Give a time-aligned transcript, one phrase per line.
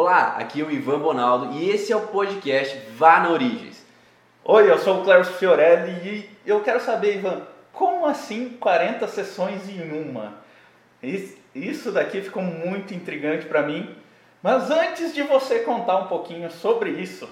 [0.00, 3.84] Olá, aqui é o Ivan Bonaldo e esse é o podcast Vá na Origens.
[4.44, 9.68] Oi, eu sou o Cléber Fiorelli e eu quero saber, Ivan, como assim 40 sessões
[9.68, 10.36] em uma?
[11.52, 13.92] Isso daqui ficou muito intrigante para mim,
[14.40, 17.28] mas antes de você contar um pouquinho sobre isso,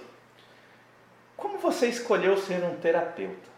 [1.36, 3.48] como você escolheu ser um terapeuta?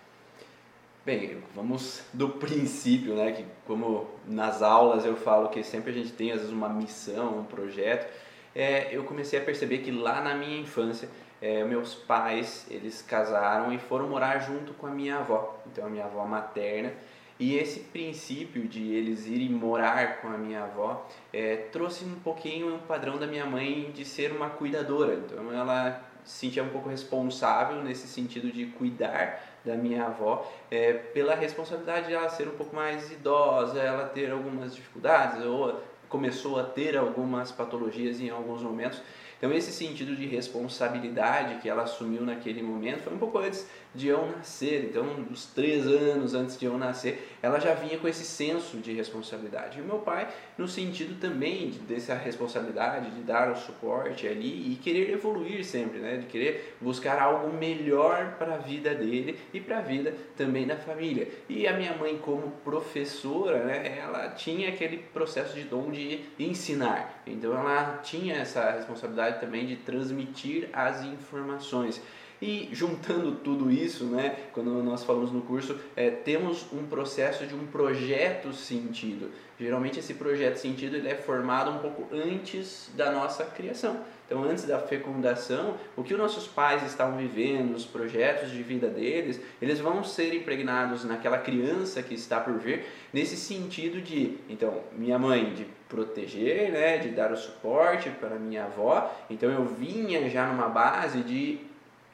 [1.06, 3.32] Bem, vamos do princípio, né?
[3.32, 7.38] Que como nas aulas eu falo que sempre a gente tem às vezes uma missão,
[7.38, 8.27] um projeto.
[8.58, 11.08] É, eu comecei a perceber que lá na minha infância
[11.40, 15.88] é, meus pais eles casaram e foram morar junto com a minha avó, então a
[15.88, 16.92] minha avó materna.
[17.38, 22.74] E esse princípio de eles irem morar com a minha avó é, trouxe um pouquinho
[22.74, 25.14] um padrão da minha mãe de ser uma cuidadora.
[25.14, 30.94] Então ela se sentia um pouco responsável nesse sentido de cuidar da minha avó, é,
[30.94, 36.58] pela responsabilidade de ela ser um pouco mais idosa, ela ter algumas dificuldades ou começou
[36.58, 39.00] a ter algumas patologias em alguns momentos.
[39.38, 44.08] Então esse sentido de responsabilidade que ela assumiu naquele momento foi um pouco antes de
[44.08, 44.84] eu nascer.
[44.84, 48.92] Então, uns três anos antes de eu nascer, ela já vinha com esse senso de
[48.92, 49.78] responsabilidade.
[49.78, 54.72] E o meu pai, no sentido também de, dessa responsabilidade, de dar o suporte ali
[54.72, 56.18] e querer evoluir sempre, né?
[56.18, 60.76] de querer buscar algo melhor para a vida dele e para a vida também da
[60.76, 61.28] família.
[61.48, 63.98] E a minha mãe, como professora, né?
[63.98, 67.22] ela tinha aquele processo de dom de ensinar.
[67.26, 72.00] Então, ela tinha essa responsabilidade também de transmitir as informações.
[72.40, 77.54] E juntando tudo isso, né, quando nós falamos no curso, é, temos um processo de
[77.54, 79.30] um projeto sentido.
[79.58, 84.00] Geralmente esse projeto sentido ele é formado um pouco antes da nossa criação.
[84.28, 88.86] Então, antes da fecundação, o que os nossos pais estavam vivendo, os projetos de vida
[88.86, 94.82] deles, eles vão ser impregnados naquela criança que está por vir, nesse sentido de, então,
[94.92, 99.10] minha mãe de proteger, né, de dar o suporte para minha avó.
[99.30, 101.60] Então, eu vinha já numa base de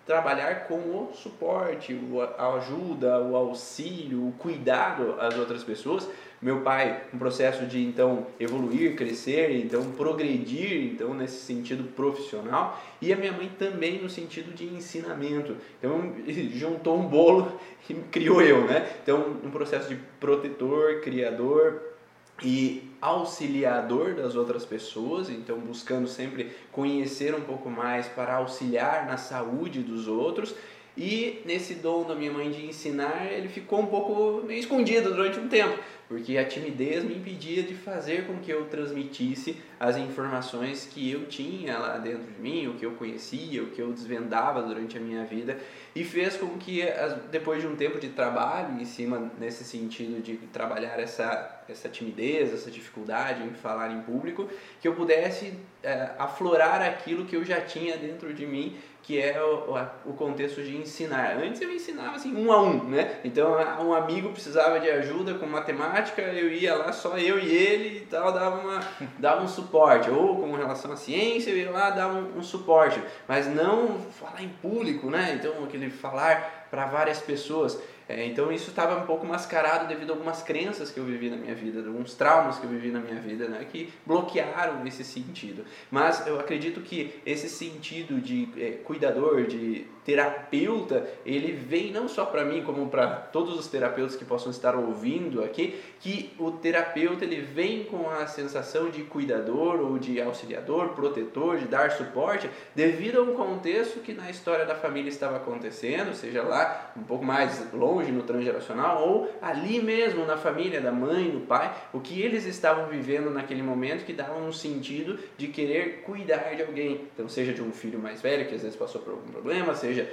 [0.07, 1.99] trabalhar com o suporte,
[2.37, 6.09] a ajuda, o auxílio, o cuidado às outras pessoas.
[6.43, 13.13] Meu pai, um processo de então evoluir, crescer, então progredir, então nesse sentido profissional, e
[13.15, 15.57] a minha mãe também no sentido de ensinamento.
[15.79, 16.13] Então
[16.53, 17.59] juntou um bolo
[17.89, 18.87] e criou eu, né?
[19.03, 21.95] Então um processo de protetor, criador,
[22.43, 29.19] e auxiliador das outras pessoas, então buscando sempre conhecer um pouco mais para auxiliar na
[29.19, 30.55] saúde dos outros.
[30.97, 35.39] E nesse dom da minha mãe de ensinar, ele ficou um pouco meio escondido durante
[35.39, 35.79] um tempo
[36.09, 41.27] porque a timidez me impedia de fazer com que eu transmitisse as informações que eu
[41.27, 45.01] tinha lá dentro de mim, o que eu conhecia, o que eu desvendava durante a
[45.01, 45.59] minha vida,
[45.95, 46.83] e fez com que
[47.31, 52.53] depois de um tempo de trabalho em cima nesse sentido de trabalhar essa essa timidez,
[52.53, 54.47] essa dificuldade em falar em público,
[54.83, 59.41] que eu pudesse é, aflorar aquilo que eu já tinha dentro de mim que é
[59.43, 61.37] o, o contexto de ensinar.
[61.37, 63.21] Antes eu ensinava assim um a um, né?
[63.23, 63.53] Então
[63.85, 68.07] um amigo precisava de ajuda com matemática, eu ia lá só eu e ele e
[68.07, 68.81] tal, dava, uma,
[69.19, 70.11] dava um suporte.
[70.11, 73.01] Ou com relação à ciência, eu ia lá dar um, um suporte.
[73.29, 75.39] Mas não falar em público, né?
[75.39, 77.79] Então aquele falar para várias pessoas.
[78.09, 81.37] É, então isso estava um pouco mascarado devido a algumas crenças que eu vivi na
[81.37, 85.65] minha vida, alguns traumas que eu vivi na minha vida, né, que bloquearam esse sentido.
[85.91, 92.25] Mas eu acredito que esse sentido de é, cuidador, de terapeuta, ele vem não só
[92.27, 97.25] para mim, como para todos os terapeutas que possam estar ouvindo aqui, que o terapeuta
[97.25, 103.19] ele vem com a sensação de cuidador ou de auxiliador, protetor, de dar suporte, devido
[103.19, 107.73] a um contexto que na história da família estava acontecendo, seja lá um pouco mais
[107.73, 112.45] longe no transgeracional ou ali mesmo na família da mãe, do pai, o que eles
[112.45, 117.09] estavam vivendo naquele momento que dava um sentido de querer cuidar de alguém.
[117.15, 119.94] Então, seja de um filho mais velho que às vezes passou por algum problema, seja
[119.95, 120.09] seja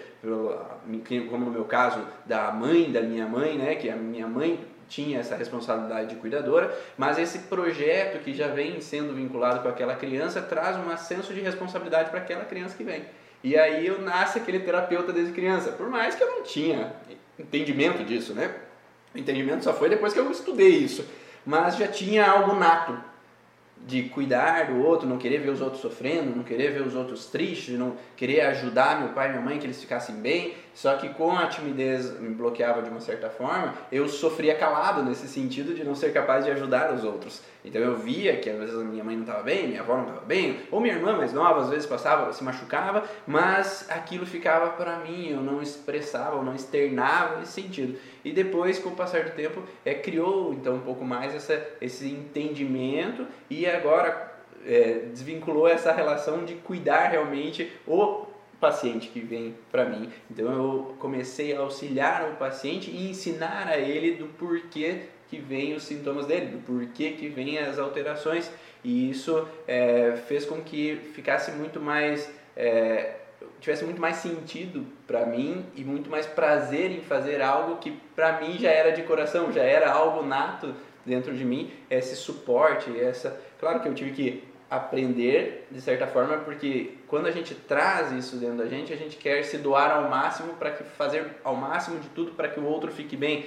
[1.30, 5.19] como no meu caso da mãe da minha mãe, né, que a minha mãe tinha
[5.19, 10.41] essa responsabilidade de cuidadora, mas esse projeto que já vem sendo vinculado com aquela criança
[10.41, 13.06] traz um senso de responsabilidade para aquela criança que vem.
[13.44, 16.94] E aí eu nasce aquele terapeuta desde criança, por mais que eu não tinha
[17.40, 18.53] entendimento disso, né?
[19.16, 21.06] O entendimento só foi depois que eu estudei isso,
[21.46, 23.10] mas já tinha algo nato
[23.86, 27.26] de cuidar do outro, não querer ver os outros sofrendo, não querer ver os outros
[27.28, 30.54] tristes, não querer ajudar meu pai e minha mãe que eles ficassem bem.
[30.73, 35.28] Só que com a timidez me bloqueava de uma certa forma, eu sofria calado nesse
[35.28, 37.41] sentido de não ser capaz de ajudar os outros.
[37.64, 40.08] Então eu via que às vezes a minha mãe não estava bem, minha avó não
[40.08, 44.72] estava bem, ou minha irmã mais nova às vezes passava, se machucava, mas aquilo ficava
[44.72, 48.00] para mim, eu não expressava, eu não externava esse sentido.
[48.23, 52.09] E depois, com o passar do tempo, é, criou então um pouco mais essa, esse
[52.09, 54.32] entendimento e agora
[54.66, 58.31] é, desvinculou essa relação de cuidar realmente o
[58.61, 60.09] paciente que vem para mim.
[60.29, 65.73] Então eu comecei a auxiliar o paciente e ensinar a ele do porquê que vem
[65.73, 68.52] os sintomas dele, do porquê que vem as alterações.
[68.84, 73.16] E isso é, fez com que ficasse muito mais é,
[73.59, 78.41] tivesse muito mais sentido para mim e muito mais prazer em fazer algo que para
[78.41, 80.73] mim já era de coração, já era algo nato
[81.05, 86.38] dentro de mim, esse suporte, essa, claro que eu tive que aprender de certa forma,
[86.38, 90.09] porque quando a gente traz isso dentro da gente, a gente quer se doar ao
[90.09, 93.46] máximo para que fazer ao máximo de tudo para que o outro fique bem.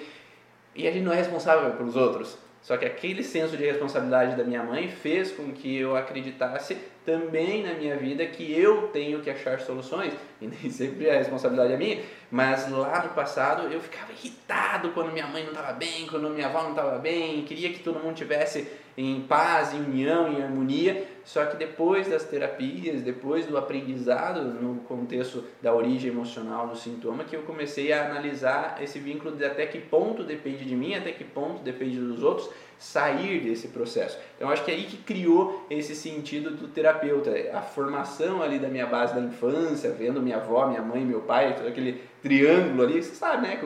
[0.75, 2.37] E a gente não é responsável pelos outros.
[2.61, 7.63] Só que aquele senso de responsabilidade da minha mãe fez com que eu acreditasse também
[7.63, 10.13] na minha vida que eu tenho que achar soluções.
[10.43, 15.11] E nem sempre a responsabilidade é minha, mas lá no passado eu ficava irritado quando
[15.11, 18.15] minha mãe não estava bem, quando minha avó não estava bem, queria que todo mundo
[18.15, 21.03] tivesse em paz, em união, em harmonia.
[21.25, 27.25] Só que depois das terapias, depois do aprendizado no contexto da origem emocional do sintoma,
[27.25, 31.13] que eu comecei a analisar esse vínculo de até que ponto depende de mim, até
[31.13, 34.19] que ponto depende dos outros, sair desse processo.
[34.37, 38.69] Então acho que é aí que criou esse sentido do terapeuta, a formação ali da
[38.69, 43.03] minha base da infância, vendo minha avó, minha mãe, meu pai, todo aquele triângulo ali,
[43.03, 43.57] você sabe, né?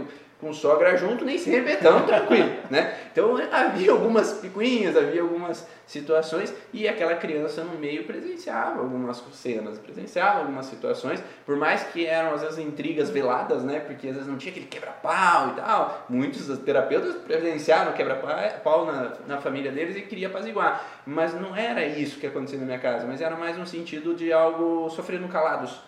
[0.41, 2.97] Com sogra junto nem sempre é tão tranquilo, né?
[3.11, 9.79] Então havia algumas picuinhas, havia algumas situações e aquela criança no meio presenciava algumas cenas,
[9.79, 13.81] presenciava algumas situações, por mais que eram às vezes intrigas veladas, né?
[13.81, 16.07] Porque às vezes não tinha aquele quebra-pau e tal.
[16.09, 22.21] Muitos terapeutas presenciaram quebra-pau na, na família deles e queria apaziguar, mas não era isso
[22.21, 25.81] que acontecia na minha casa, mas era mais um sentido de algo sofrendo calados,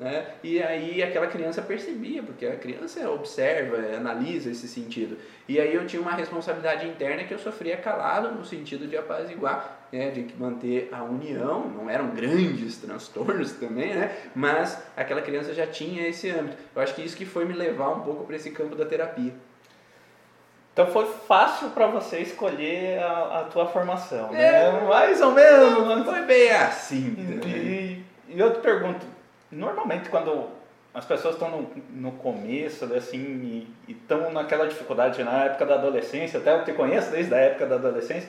[0.00, 0.28] né?
[0.42, 5.18] E aí aquela criança percebia, porque a criança observa, analisa esse sentido.
[5.46, 9.86] E aí eu tinha uma responsabilidade interna que eu sofria calado no sentido de apaziguar,
[9.92, 10.10] né?
[10.10, 11.68] de manter a união.
[11.68, 14.16] Não eram grandes transtornos também, né?
[14.34, 16.56] mas aquela criança já tinha esse âmbito.
[16.74, 19.34] Eu acho que isso que foi me levar um pouco para esse campo da terapia.
[20.72, 24.66] Então foi fácil para você escolher a, a tua formação, né?
[24.66, 25.86] É, Mais ou menos.
[25.86, 27.16] Não foi bem assim.
[27.44, 29.04] E, e eu te pergunto,
[29.50, 30.48] Normalmente, quando
[30.92, 36.40] as pessoas estão no, no começo, assim, e estão naquela dificuldade na época da adolescência,
[36.40, 38.28] até eu te conheço desde a época da adolescência,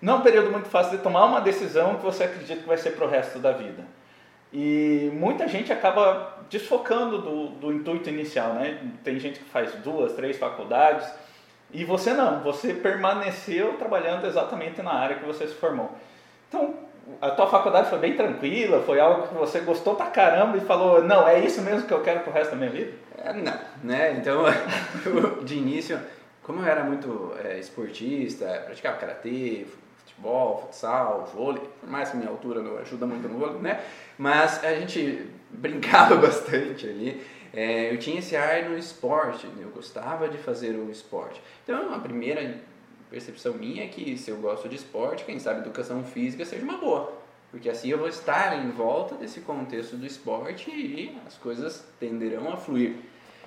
[0.00, 2.76] não é um período muito fácil de tomar uma decisão que você acredita que vai
[2.76, 3.84] ser para o resto da vida.
[4.52, 8.78] E muita gente acaba desfocando do, do intuito inicial, né?
[9.02, 11.10] Tem gente que faz duas, três faculdades,
[11.72, 15.90] e você não, você permaneceu trabalhando exatamente na área que você se formou.
[16.48, 16.74] Então,
[17.20, 18.82] a tua faculdade foi bem tranquila?
[18.82, 22.02] Foi algo que você gostou pra caramba e falou, não, é isso mesmo que eu
[22.02, 22.92] quero pro resto da minha vida?
[23.18, 24.12] É, não, né?
[24.12, 24.44] Então,
[25.44, 25.98] de início,
[26.42, 29.66] como eu era muito é, esportista, praticava karatê,
[29.98, 33.80] futebol, futsal, vôlei, por mais que minha altura não ajuda muito no vôlei, né?
[34.18, 37.24] Mas a gente brincava bastante ali.
[37.52, 41.40] É, eu tinha esse ar no esporte, eu gostava de fazer o esporte.
[41.64, 42.60] Então, a primeira
[43.10, 46.78] percepção minha é que se eu gosto de esporte, quem sabe educação física seja uma
[46.78, 47.12] boa.
[47.50, 52.52] Porque assim eu vou estar em volta desse contexto do esporte e as coisas tenderão
[52.52, 52.96] a fluir.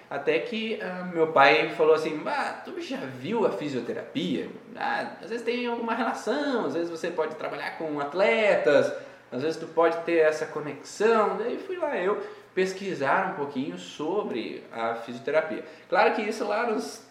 [0.09, 4.49] Até que ah, meu pai falou assim: ah, tu já viu a fisioterapia?
[4.75, 8.91] Ah, às vezes tem alguma relação, às vezes você pode trabalhar com atletas,
[9.31, 11.37] às vezes tu pode ter essa conexão.
[11.37, 12.19] Daí fui lá eu
[12.55, 15.63] pesquisar um pouquinho sobre a fisioterapia.
[15.87, 17.07] Claro que isso lá nos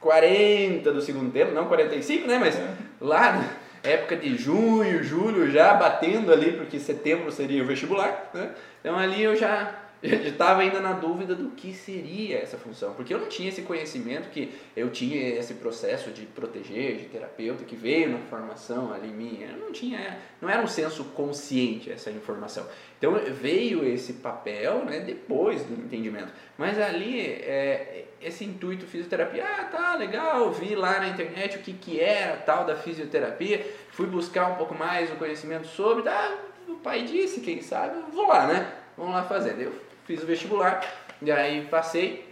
[0.00, 2.38] 40 do segundo tempo, não 45, né?
[2.38, 2.68] Mas é.
[3.00, 3.44] lá
[3.82, 8.50] época de junho, julho, já batendo ali, porque setembro seria o vestibular, né?
[8.80, 9.72] Então ali eu já
[10.12, 13.62] eu estava ainda na dúvida do que seria essa função, porque eu não tinha esse
[13.62, 19.08] conhecimento que eu tinha esse processo de proteger, de terapeuta que veio na formação ali
[19.08, 22.66] minha, eu não tinha, não era um senso consciente essa informação.
[22.98, 26.32] Então veio esse papel, né, depois do entendimento.
[26.56, 31.72] Mas ali é, esse intuito fisioterapia, ah, tá legal, vi lá na internet o que
[31.72, 36.34] que era tal da fisioterapia, fui buscar um pouco mais o conhecimento sobre, tá,
[36.68, 38.72] o pai disse, quem sabe, vou lá, né?
[38.96, 39.56] Vamos lá fazer.
[39.60, 40.80] Eu fiz o vestibular,
[41.20, 42.26] e aí passei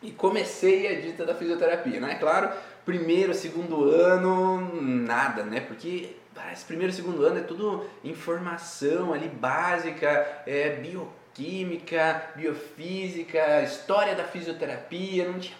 [0.00, 2.14] e comecei a dita da fisioterapia, né?
[2.14, 2.50] Claro,
[2.84, 5.60] primeiro, segundo ano, nada, né?
[5.60, 14.22] Porque parece primeiro, segundo ano é tudo informação ali básica, é bioquímica, biofísica, história da
[14.22, 15.56] fisioterapia, não tinha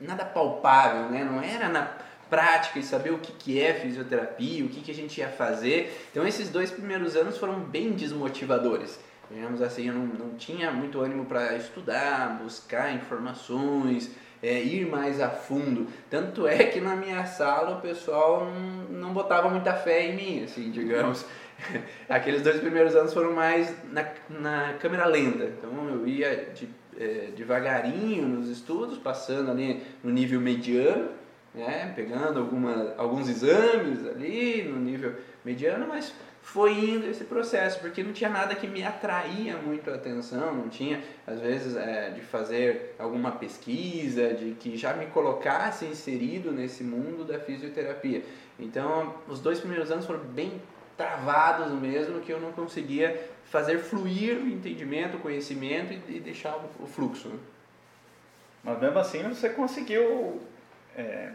[0.00, 1.22] nada palpável, né?
[1.22, 1.90] Não era na
[2.30, 6.08] prática e saber o que, que é fisioterapia, o que, que a gente ia fazer.
[6.10, 8.98] Então esses dois primeiros anos foram bem desmotivadores
[9.34, 15.20] digamos assim, eu não, não tinha muito ânimo para estudar, buscar informações, é, ir mais
[15.20, 15.88] a fundo.
[16.08, 20.44] Tanto é que na minha sala o pessoal não, não botava muita fé em mim,
[20.44, 21.26] assim, digamos.
[22.08, 25.44] Aqueles dois primeiros anos foram mais na, na câmera lenta.
[25.44, 31.08] Então eu ia de, é, devagarinho nos estudos, passando ali no nível mediano,
[31.52, 31.92] né?
[31.96, 35.14] pegando alguma, alguns exames ali no nível
[35.44, 36.12] mediano, mas
[36.44, 40.68] foi indo esse processo, porque não tinha nada que me atraía muito a atenção, não
[40.68, 46.84] tinha, às vezes, é, de fazer alguma pesquisa, de que já me colocasse inserido nesse
[46.84, 48.22] mundo da fisioterapia.
[48.60, 50.60] Então, os dois primeiros anos foram bem
[50.98, 56.56] travados mesmo, que eu não conseguia fazer fluir o entendimento, o conhecimento e, e deixar
[56.56, 57.28] o, o fluxo.
[57.28, 57.38] Né?
[58.62, 60.42] Mas mesmo assim você conseguiu,
[60.94, 61.30] é,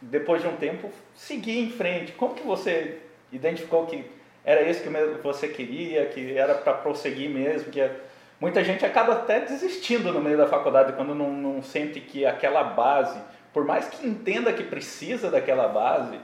[0.00, 2.12] depois de um tempo, seguir em frente.
[2.12, 4.88] Como que você identificou que era isso que
[5.22, 7.94] você queria, que era para prosseguir mesmo, que é,
[8.40, 12.64] muita gente acaba até desistindo no meio da faculdade quando não, não sente que aquela
[12.64, 13.18] base,
[13.52, 16.18] por mais que entenda que precisa daquela base,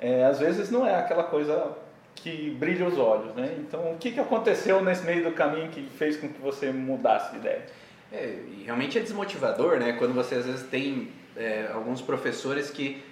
[0.00, 1.76] é, às vezes não é aquela coisa
[2.14, 3.54] que brilha os olhos, né?
[3.58, 7.32] Então, o que, que aconteceu nesse meio do caminho que fez com que você mudasse
[7.32, 7.62] de ideia?
[8.12, 9.92] É, realmente é desmotivador, né?
[9.98, 13.02] Quando você às vezes tem é, alguns professores que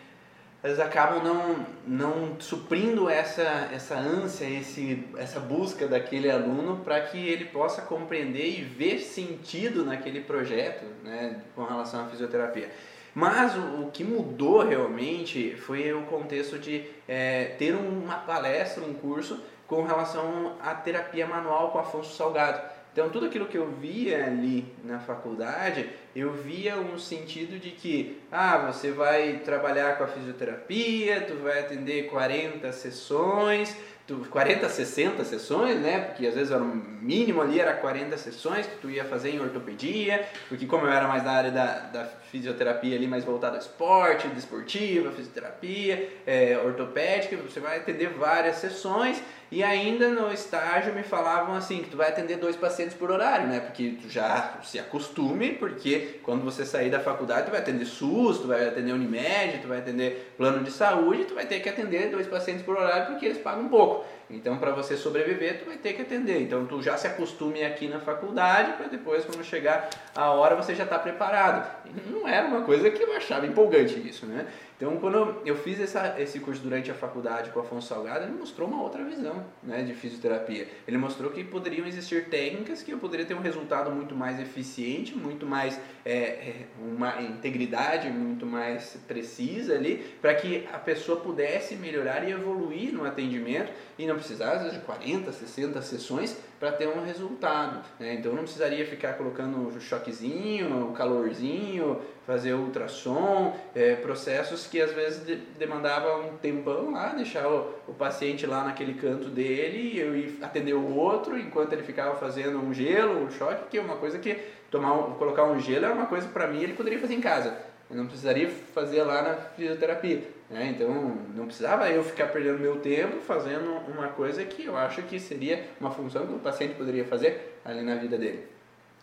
[0.64, 7.18] eles acabam não, não suprindo essa, essa ânsia, esse, essa busca daquele aluno para que
[7.18, 12.70] ele possa compreender e ver sentido naquele projeto né, com relação à fisioterapia.
[13.14, 18.94] Mas o, o que mudou realmente foi o contexto de é, ter uma palestra, um
[18.94, 22.73] curso com relação à terapia manual com Afonso Salgado.
[22.94, 28.22] Então, tudo aquilo que eu via ali na faculdade, eu via um sentido de que,
[28.30, 35.24] ah, você vai trabalhar com a fisioterapia, tu vai atender 40 sessões, tu, 40, 60
[35.24, 36.02] sessões, né?
[36.02, 39.40] Porque às vezes era o mínimo ali, era 40 sessões que tu ia fazer em
[39.40, 43.60] ortopedia, porque como eu era mais da área da, da fisioterapia ali, mais voltada ao
[43.60, 49.20] esporte, desportiva, fisioterapia, é, ortopédica, você vai atender várias sessões
[49.50, 53.46] e ainda no estágio me falavam assim, que tu vai atender dois pacientes por horário,
[53.46, 53.60] né?
[53.60, 58.38] Porque tu já se acostume, porque quando você sair da faculdade, tu vai atender SUS,
[58.38, 62.10] tu vai atender Unimed, tu vai atender plano de saúde, tu vai ter que atender
[62.10, 64.04] dois pacientes por horário porque eles pagam pouco.
[64.30, 66.40] Então, para você sobreviver, tu vai ter que atender.
[66.40, 70.74] Então, tu já se acostume aqui na faculdade para depois, quando chegar a hora, você
[70.74, 71.68] já está preparado.
[71.86, 74.46] E não era uma coisa que eu achava empolgante isso, né?
[74.76, 78.32] Então, quando eu fiz essa, esse curso durante a faculdade com o Afonso Salgado, ele
[78.32, 80.66] mostrou uma outra visão né, de fisioterapia.
[80.86, 85.16] Ele mostrou que poderiam existir técnicas que eu poderia ter um resultado muito mais eficiente,
[85.16, 91.76] muito mais é, é uma integridade muito mais precisa ali, para que a pessoa pudesse
[91.76, 97.04] melhorar e evoluir no atendimento e não vezes, de 40, 60 sessões para ter um
[97.04, 97.84] resultado.
[97.98, 98.14] Né?
[98.14, 105.36] Então, não precisaria ficar colocando choquezinho, calorzinho, fazer ultrassom, é, processos que às vezes de,
[105.58, 110.74] demandavam um tempão lá, deixar o, o, paciente lá naquele canto dele, eu ia atender
[110.74, 114.38] o outro enquanto ele ficava fazendo um gelo, um choque, que é uma coisa que
[114.70, 117.73] tomar, colocar um gelo era uma coisa para mim ele poderia fazer em casa.
[117.90, 120.22] Eu não precisaria fazer lá na fisioterapia.
[120.48, 120.74] Né?
[120.74, 125.18] Então, não precisava eu ficar perdendo meu tempo fazendo uma coisa que eu acho que
[125.18, 128.46] seria uma função que o paciente poderia fazer ali na vida dele.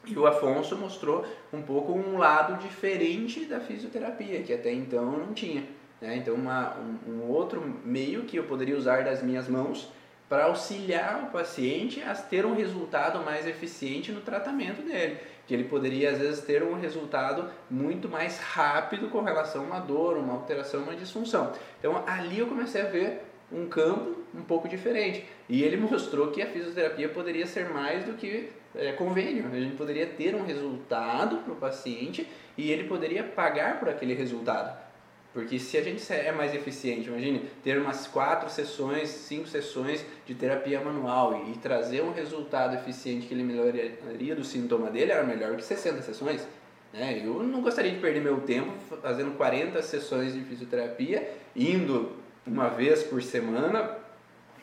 [0.05, 5.33] E o Afonso mostrou um pouco um lado diferente da fisioterapia, que até então não
[5.33, 5.63] tinha.
[6.01, 6.17] Né?
[6.17, 9.91] Então, uma, um, um outro meio que eu poderia usar das minhas mãos
[10.27, 15.17] para auxiliar o paciente a ter um resultado mais eficiente no tratamento dele.
[15.51, 19.79] Que ele poderia, às vezes, ter um resultado muito mais rápido com relação a uma
[19.81, 21.51] dor, uma alteração, uma disfunção.
[21.77, 25.25] Então, ali eu comecei a ver um campo um pouco diferente.
[25.49, 29.45] E ele mostrou que a fisioterapia poderia ser mais do que é, convênio.
[29.51, 32.25] A gente poderia ter um resultado para o paciente
[32.57, 34.80] e ele poderia pagar por aquele resultado.
[35.33, 40.35] Porque se a gente é mais eficiente, imagine ter umas quatro sessões, cinco sessões de
[40.35, 45.55] terapia manual e, trazer um resultado eficiente que ele melhoraria do sintoma dele, era melhor
[45.55, 46.45] que 60 sessões.
[46.91, 47.21] Né?
[47.25, 52.11] Eu não gostaria de perder meu tempo fazendo 40 sessões de fisioterapia, indo
[52.45, 53.97] uma vez por semana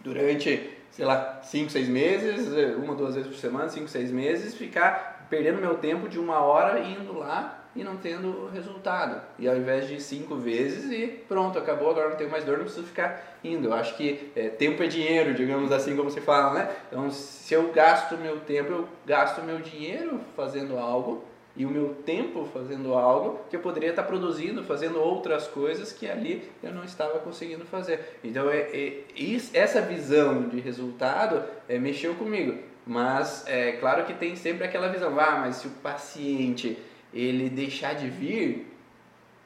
[0.03, 2.47] durante, sei lá, 5, 6 meses,
[2.77, 6.79] uma, duas vezes por semana, 5, 6 meses, ficar perdendo meu tempo de uma hora
[6.81, 9.21] indo lá e não tendo resultado.
[9.39, 12.65] E ao invés de cinco vezes e pronto, acabou, agora não tenho mais dor, não
[12.65, 13.69] preciso ficar indo.
[13.69, 16.71] Eu acho que é, tempo é dinheiro, digamos assim como se fala, né?
[16.89, 21.25] Então, se eu gasto meu tempo, eu gasto meu dinheiro fazendo algo
[21.57, 26.09] e o meu tempo fazendo algo que eu poderia estar produzindo, fazendo outras coisas que
[26.09, 28.19] ali eu não estava conseguindo fazer.
[28.23, 29.05] Então, é, é
[29.53, 32.57] essa visão de resultado é, mexeu comigo.
[32.87, 36.79] Mas é claro que tem sempre aquela visão, ah, mas se o paciente
[37.13, 38.67] ele deixar de vir,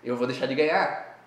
[0.03, 1.19] eu vou deixar de ganhar.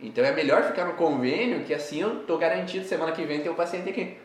[0.00, 3.50] Então é melhor ficar no convênio, que assim eu estou garantido semana que vem ter
[3.50, 4.16] um paciente aqui.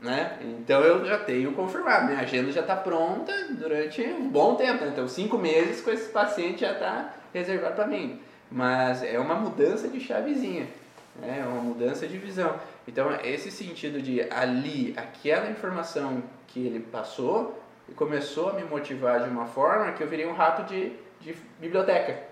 [0.00, 0.38] Né?
[0.40, 4.90] Então eu já tenho confirmado, minha agenda já está pronta durante um bom tempo, né?
[4.92, 8.20] então cinco meses com esse paciente já está reservado para mim.
[8.50, 10.68] Mas é uma mudança de chavezinha,
[11.16, 11.40] né?
[11.40, 12.54] é uma mudança de visão.
[12.86, 17.60] Então esse sentido de ali, aquela informação que ele passou,
[17.94, 22.22] começou a me motivar de uma forma que eu virei um rato de, de biblioteca.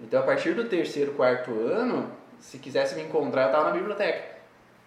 [0.00, 4.38] Então a partir do terceiro, quarto ano, se quisesse me encontrar, eu estava na biblioteca.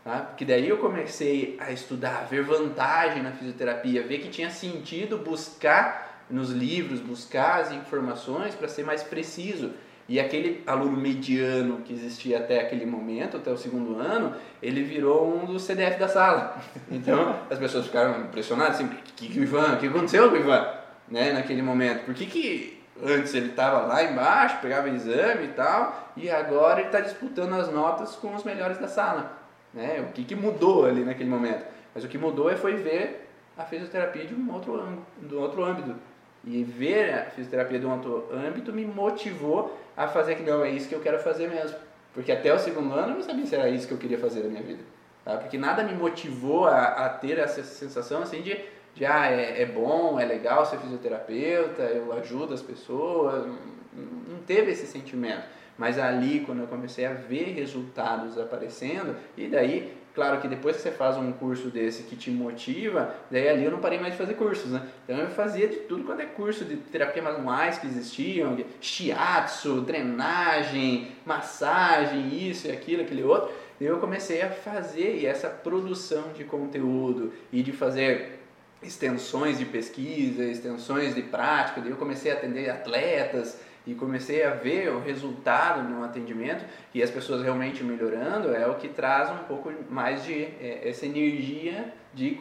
[0.03, 0.19] Tá?
[0.19, 5.17] Porque daí eu comecei a estudar, a ver vantagem na fisioterapia, ver que tinha sentido
[5.17, 9.73] buscar nos livros, buscar as informações para ser mais preciso.
[10.09, 15.33] E aquele aluno mediano que existia até aquele momento, até o segundo ano, ele virou
[15.33, 16.57] um dos CDF da sala.
[16.91, 20.35] Então as pessoas ficaram impressionadas, assim, o que, que o Ivan, o que aconteceu com
[20.35, 20.67] o Ivan,
[21.07, 22.05] né, naquele momento?
[22.05, 26.87] Por que, que antes ele estava lá embaixo, pegava exame e tal, e agora ele
[26.87, 29.39] está disputando as notas com os melhores da sala?
[29.73, 30.05] Né?
[30.07, 31.65] O que, que mudou ali naquele momento?
[31.93, 35.63] Mas o que mudou é foi ver a fisioterapia de um outro, de um outro
[35.63, 35.95] âmbito.
[36.43, 40.89] E ver a fisioterapia um outro âmbito me motivou a fazer que não, é isso
[40.89, 41.77] que eu quero fazer mesmo.
[42.13, 44.41] Porque até o segundo ano eu não sabia se era isso que eu queria fazer
[44.41, 44.83] da minha vida.
[45.23, 45.37] Tá?
[45.37, 48.59] Porque nada me motivou a, a ter essa sensação assim de,
[48.95, 53.45] de ah, é, é bom, é legal ser fisioterapeuta, eu ajudo as pessoas.
[53.93, 55.43] Não teve esse sentimento.
[55.77, 60.81] Mas ali, quando eu comecei a ver resultados aparecendo, e daí, claro que depois que
[60.81, 64.17] você faz um curso desse que te motiva, daí ali eu não parei mais de
[64.17, 64.85] fazer cursos, né?
[65.03, 71.11] Então eu fazia de tudo quanto é curso de terapia manuais que existiam, shiatsu, drenagem,
[71.25, 73.51] massagem, isso e aquilo, aquele outro.
[73.79, 78.39] E eu comecei a fazer e essa produção de conteúdo e de fazer
[78.83, 84.51] extensões de pesquisa, extensões de prática, daí eu comecei a atender atletas, e comecei a
[84.51, 89.43] ver o resultado no atendimento e as pessoas realmente melhorando, é o que traz um
[89.45, 92.39] pouco mais de é, essa energia de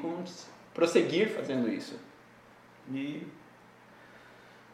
[0.74, 1.98] prosseguir fazendo isso.
[2.92, 3.26] E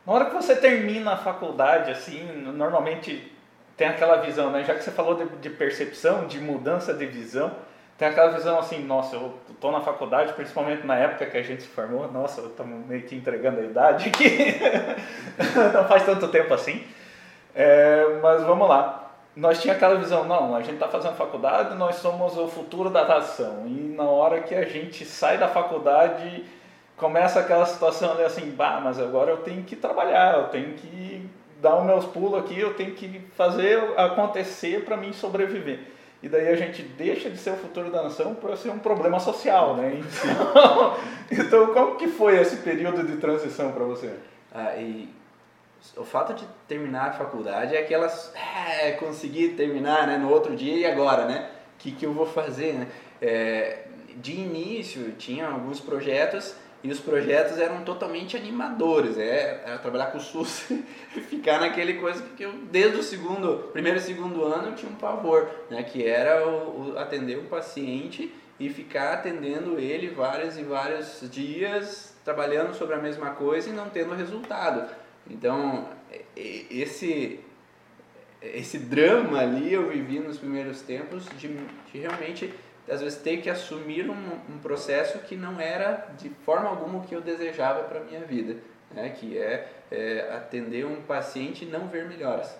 [0.07, 3.33] na hora que você termina a faculdade, assim, normalmente
[3.77, 4.65] tem aquela visão, né?
[4.65, 7.55] Já que você falou de, de percepção, de mudança de visão,
[7.99, 11.63] tem aquela visão assim, nossa, eu tô na faculdade, principalmente na época que a gente
[11.63, 14.61] se formou, nossa, estamos meio que entregando a idade aqui,
[15.73, 16.85] não faz tanto tempo assim,
[17.55, 19.03] é, mas vamos lá.
[19.35, 23.07] Nós tinha aquela visão, não, a gente está fazendo faculdade, nós somos o futuro da
[23.07, 26.45] nação, e na hora que a gente sai da faculdade,
[26.99, 31.27] começa aquela situação ali assim, bah, mas agora eu tenho que trabalhar, eu tenho que
[31.63, 36.49] dar os meus pulos aqui, eu tenho que fazer acontecer para mim sobreviver e daí
[36.49, 40.01] a gente deixa de ser o futuro da nação para ser um problema social, né?
[40.01, 40.97] Então,
[41.31, 44.15] então, como que foi esse período de transição para você?
[44.53, 45.09] Ah, e
[45.97, 50.75] o fato de terminar a faculdade é aquelas é, conseguir terminar né, no outro dia
[50.75, 51.51] e agora, né?
[51.75, 52.89] O que, que eu vou fazer, né?
[53.21, 53.83] É,
[54.17, 60.19] de início tinha alguns projetos e os projetos eram totalmente animadores, é, era trabalhar com
[60.19, 60.71] o SUS
[61.17, 64.91] e ficar naquele coisa que eu, desde o segundo, primeiro e segundo ano, eu tinha
[64.91, 70.57] um pavor, né, que era o, o atender um paciente e ficar atendendo ele vários
[70.57, 74.89] e vários dias, trabalhando sobre a mesma coisa e não tendo resultado.
[75.29, 75.89] Então,
[76.37, 77.41] esse
[78.41, 82.55] esse drama ali eu vivi nos primeiros tempos de, de realmente
[82.89, 84.15] às vezes ter que assumir um,
[84.49, 88.57] um, processo que não era de forma alguma o que eu desejava para minha vida,
[88.93, 89.11] né?
[89.11, 92.57] que é, é, atender um paciente e não ver melhoras.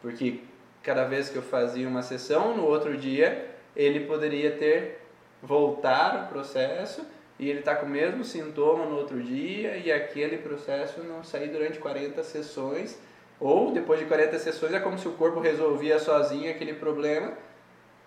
[0.00, 0.40] Porque
[0.82, 5.00] cada vez que eu fazia uma sessão, no outro dia ele poderia ter
[5.42, 7.04] voltar o processo
[7.38, 11.48] e ele está com o mesmo sintoma no outro dia e aquele processo não sair
[11.48, 12.98] durante 40 sessões
[13.40, 17.32] ou depois de 40 sessões é como se o corpo resolvia sozinho aquele problema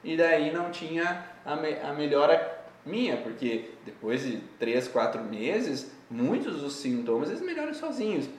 [0.07, 5.91] e daí não tinha a, me, a melhora minha, porque depois de 3, 4 meses,
[6.09, 8.29] muitos dos sintomas eles melhoram sozinhos.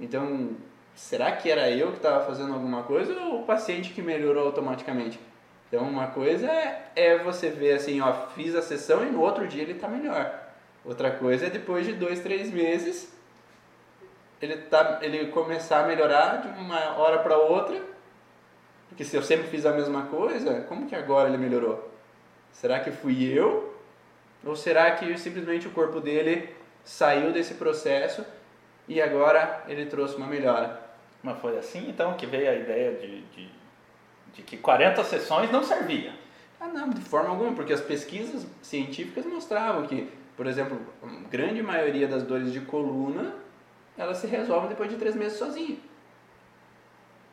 [0.00, 0.50] Então,
[0.94, 5.18] será que era eu que estava fazendo alguma coisa ou o paciente que melhorou automaticamente?
[5.66, 9.48] Então, uma coisa é, é você ver assim, ó, fiz a sessão e no outro
[9.48, 10.40] dia ele está melhor.
[10.84, 13.12] Outra coisa é depois de dois, três meses
[14.40, 17.95] ele, tá, ele começar a melhorar de uma hora para outra
[18.96, 21.92] porque se eu sempre fiz a mesma coisa, como que agora ele melhorou?
[22.50, 23.76] Será que fui eu?
[24.42, 26.48] Ou será que simplesmente o corpo dele
[26.82, 28.24] saiu desse processo
[28.88, 30.80] e agora ele trouxe uma melhora?
[31.22, 33.50] Mas foi assim então que veio a ideia de, de,
[34.32, 36.14] de que 40 sessões não servia?
[36.58, 41.62] Ah, não, de forma alguma, porque as pesquisas científicas mostravam que, por exemplo, a grande
[41.62, 43.34] maioria das dores de coluna
[43.98, 45.78] elas se resolvem depois de três meses sozinho.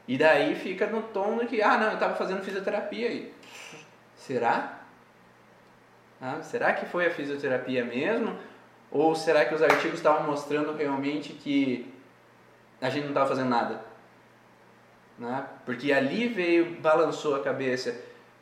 [0.08, 3.34] E daí fica no tom de que, ah, não, eu estava fazendo fisioterapia aí.
[4.16, 4.82] Será?
[6.22, 8.38] Ah, será que foi a fisioterapia mesmo?
[8.92, 11.92] Ou será que os artigos estavam mostrando realmente que
[12.82, 13.82] a gente não estava fazendo nada?
[15.18, 15.46] Né?
[15.66, 17.96] Porque ali veio, balançou a cabeça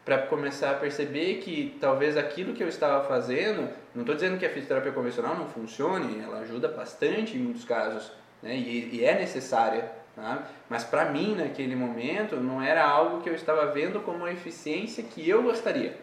[0.04, 4.46] para começar a perceber que talvez aquilo que eu estava fazendo, não estou dizendo que
[4.46, 8.56] a fisioterapia convencional não funcione, ela ajuda bastante em muitos casos, né?
[8.56, 10.48] e, e é necessária, tá?
[10.70, 15.04] mas para mim naquele momento não era algo que eu estava vendo como a eficiência
[15.04, 15.98] que eu gostaria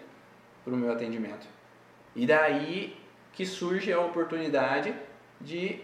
[0.64, 1.46] para o meu atendimento.
[2.14, 2.96] E daí
[3.32, 4.94] que surge a oportunidade
[5.40, 5.80] de,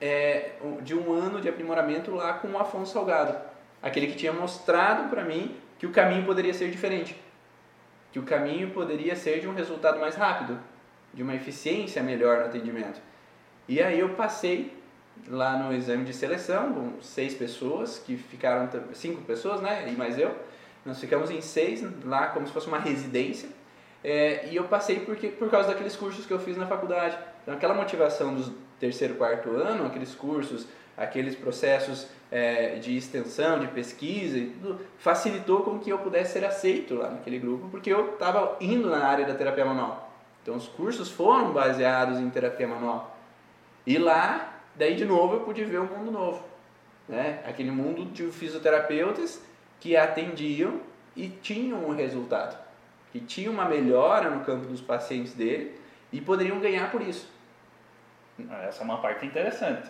[0.00, 3.36] é, de um ano de aprimoramento lá com o Afonso Salgado,
[3.82, 7.20] aquele que tinha mostrado para mim que o caminho poderia ser diferente,
[8.12, 10.60] que o caminho poderia ser de um resultado mais rápido,
[11.12, 13.00] de uma eficiência melhor no atendimento.
[13.68, 14.72] E aí eu passei
[15.28, 20.18] lá no exame de seleção com seis pessoas que ficaram cinco pessoas, né, e mais
[20.18, 20.34] eu.
[20.84, 23.48] Nós ficamos em seis lá como se fosse uma residência
[24.04, 27.16] é, e eu passei porque, por causa daqueles cursos que eu fiz na faculdade.
[27.42, 33.68] Então, aquela motivação do terceiro, quarto ano, aqueles cursos, aqueles processos é, de extensão, de
[33.68, 38.14] pesquisa, e tudo, facilitou com que eu pudesse ser aceito lá naquele grupo, porque eu
[38.14, 40.12] estava indo na área da terapia manual.
[40.42, 43.16] Então, os cursos foram baseados em terapia manual.
[43.86, 46.44] E lá, daí de novo, eu pude ver um mundo novo.
[47.08, 47.42] Né?
[47.46, 49.42] Aquele mundo de fisioterapeutas
[49.80, 50.80] que atendiam
[51.16, 52.56] e tinham um resultado
[53.12, 55.78] que tinham uma melhora no campo dos pacientes dele
[56.10, 57.30] e poderiam ganhar por isso.
[58.50, 59.88] Ah, essa é uma parte interessante.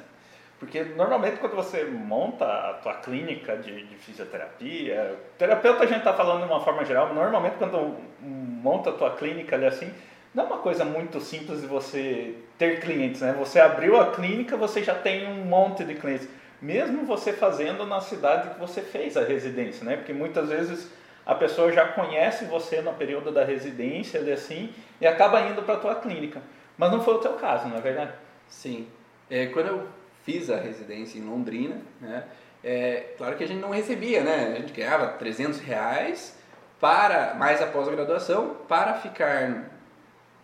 [0.59, 6.13] Porque normalmente quando você monta a tua clínica de, de fisioterapia, terapeuta a gente está
[6.13, 9.93] falando de uma forma geral, normalmente quando monta a tua clínica ali assim,
[10.35, 13.35] não é uma coisa muito simples de você ter clientes, né?
[13.39, 16.29] Você abriu a clínica, você já tem um monte de clientes.
[16.61, 19.97] Mesmo você fazendo na cidade que você fez a residência, né?
[19.97, 20.91] Porque muitas vezes
[21.27, 25.75] a pessoa já conhece você no período da residência e assim e acaba indo para
[25.75, 26.41] a tua clínica.
[26.79, 28.13] Mas não foi o teu caso, não é verdade?
[28.49, 28.89] Sim.
[29.31, 29.87] É, quando eu
[30.25, 32.25] fiz a residência em Londrina, né,
[32.65, 34.55] é, claro que a gente não recebia, né?
[34.57, 36.39] A gente ganhava 300 reais
[36.81, 39.71] para, mais a pós-graduação, para ficar,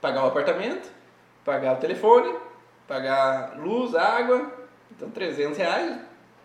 [0.00, 0.90] pagar o apartamento,
[1.44, 2.34] pagar o telefone,
[2.87, 4.52] pagar luz, água,
[4.90, 6.00] então 300 reais,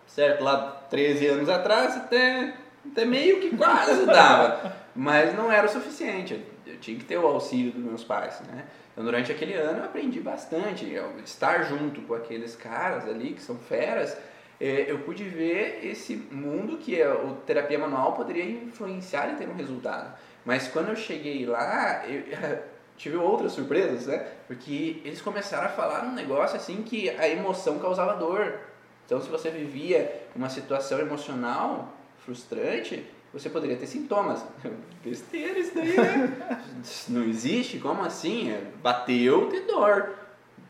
[0.06, 0.44] certo?
[0.44, 2.54] Lá 13 anos atrás, até
[2.90, 6.44] até meio que quase dava, mas não era o suficiente.
[6.66, 8.64] Eu tinha que ter o auxílio dos meus pais, né?
[8.92, 10.90] Então, durante aquele ano eu aprendi bastante.
[10.90, 14.16] Eu, estar junto com aqueles caras ali que são feras,
[14.60, 19.48] é, eu pude ver esse mundo que é, o terapia manual poderia influenciar e ter
[19.48, 20.16] um resultado.
[20.44, 22.22] Mas quando eu cheguei lá, eu
[22.96, 24.26] tive outras surpresas, né?
[24.46, 28.60] Porque eles começaram a falar um negócio assim que a emoção causava dor.
[29.04, 34.44] Então, se você vivia uma situação emocional, frustrante, você poderia ter sintomas.
[35.04, 36.62] Besteira isso daí, né?
[37.08, 37.78] Não existe?
[37.78, 38.50] Como assim?
[38.50, 40.14] É, bateu, tem dor.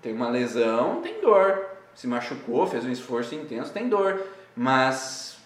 [0.03, 1.67] Tem uma lesão, tem dor.
[1.95, 4.21] Se machucou, fez um esforço intenso, tem dor.
[4.57, 5.37] Mas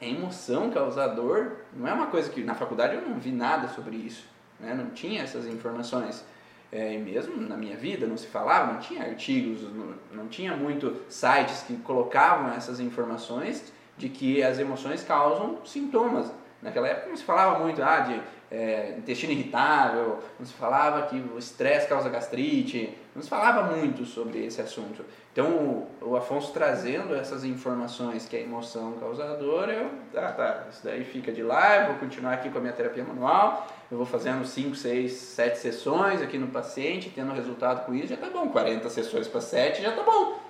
[0.00, 3.96] emoção causar dor não é uma coisa que na faculdade eu não vi nada sobre
[3.96, 4.31] isso.
[4.62, 4.72] Né?
[4.74, 6.24] Não tinha essas informações.
[6.70, 10.56] É, e mesmo na minha vida não se falava, não tinha artigos, não, não tinha
[10.56, 16.32] muito sites que colocavam essas informações de que as emoções causam sintomas.
[16.62, 21.16] Naquela época não se falava muito ah, de é, intestino irritável, não se falava que
[21.16, 25.02] o estresse causa gastrite, não se falava muito sobre esse assunto.
[25.32, 30.84] Então o, o Afonso trazendo essas informações que a emoção causadora, eu, ah tá, isso
[30.84, 34.04] daí fica de lá, eu vou continuar aqui com a minha terapia manual, eu vou
[34.04, 38.48] fazendo 5, 6, 7 sessões aqui no paciente, tendo resultado com isso, já tá bom,
[38.48, 40.42] 40 sessões para 7 já tá bom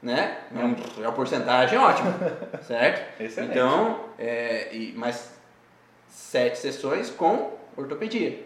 [0.00, 0.38] né?
[0.54, 2.14] É, é uma porcentagem ótima,
[2.62, 3.20] certo?
[3.20, 3.50] Excelente.
[3.50, 5.37] Então, é, e, mas
[6.08, 8.44] sete sessões com ortopedia.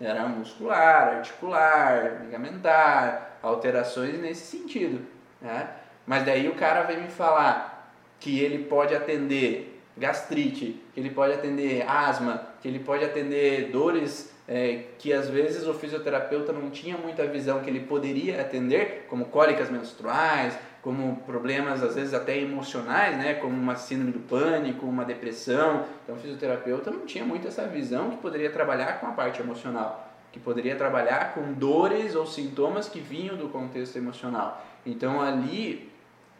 [0.00, 5.06] Era muscular, articular, ligamentar, alterações nesse sentido.
[5.40, 5.68] Né?
[6.06, 11.34] Mas daí o cara vem me falar que ele pode atender gastrite, que ele pode
[11.34, 16.96] atender asma, que ele pode atender dores é, que às vezes o fisioterapeuta não tinha
[16.96, 23.16] muita visão que ele poderia atender, como cólicas menstruais, como problemas às vezes até emocionais,
[23.16, 25.84] né, como uma síndrome do pânico, uma depressão.
[26.02, 30.10] Então o fisioterapeuta não tinha muito essa visão que poderia trabalhar com a parte emocional,
[30.32, 34.64] que poderia trabalhar com dores ou sintomas que vinham do contexto emocional.
[34.86, 35.90] Então ali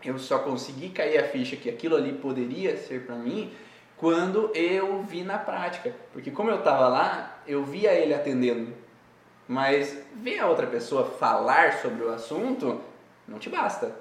[0.03, 3.53] eu só consegui cair a ficha que aquilo ali poderia ser para mim
[3.99, 5.95] quando eu vi na prática.
[6.15, 8.73] Porque como eu estava lá, eu via ele atendendo.
[9.47, 12.81] Mas ver a outra pessoa falar sobre o assunto
[13.29, 13.95] não te basta.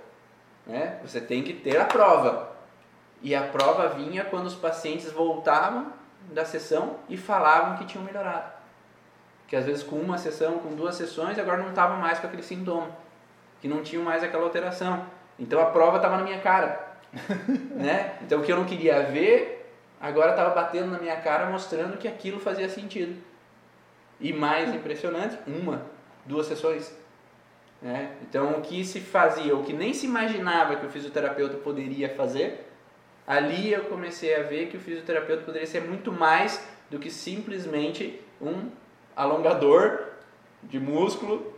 [0.69, 0.99] Né?
[1.01, 2.51] Você tem que ter a prova.
[3.23, 5.91] E a prova vinha quando os pacientes voltavam
[6.31, 8.53] da sessão e falavam que tinham melhorado.
[9.47, 12.43] que às vezes com uma sessão, com duas sessões, agora não estava mais com aquele
[12.43, 12.91] sintoma,
[13.59, 15.03] que não tinha mais aquela alteração.
[15.39, 16.97] Então a prova estava na minha cara,
[17.73, 18.19] né?
[18.21, 22.07] Então o que eu não queria ver, agora estava batendo na minha cara, mostrando que
[22.07, 23.19] aquilo fazia sentido.
[24.19, 25.81] E mais impressionante, uma,
[26.25, 26.95] duas sessões.
[27.81, 28.11] Né?
[28.21, 32.67] Então o que se fazia, o que nem se imaginava que o fisioterapeuta poderia fazer,
[33.25, 38.21] ali eu comecei a ver que o fisioterapeuta poderia ser muito mais do que simplesmente
[38.41, 38.69] um
[39.15, 40.07] alongador
[40.63, 41.53] de músculo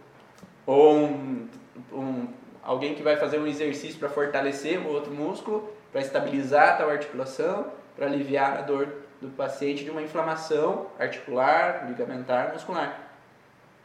[0.66, 1.48] ou um,
[1.92, 2.28] um,
[2.62, 7.72] alguém que vai fazer um exercício para fortalecer o outro músculo, para estabilizar tal articulação,
[7.96, 8.88] para aliviar a dor
[9.20, 13.12] do paciente de uma inflamação articular, ligamentar, muscular.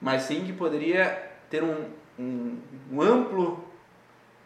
[0.01, 2.59] Mas sim que poderia ter um, um,
[2.91, 3.65] um amplo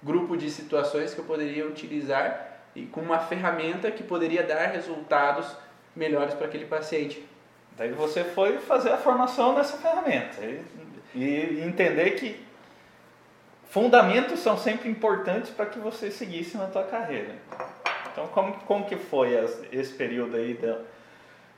[0.02, 5.46] grupo de situações que eu poderia utilizar e com uma ferramenta que poderia dar resultados
[5.94, 7.24] melhores para aquele paciente.
[7.76, 12.44] Daí você foi fazer a formação nessa ferramenta e, e entender que
[13.68, 17.36] fundamentos são sempre importantes para que você seguisse na tua carreira.
[18.12, 20.54] Então, como, como que foi as, esse período aí?
[20.54, 20.78] Da,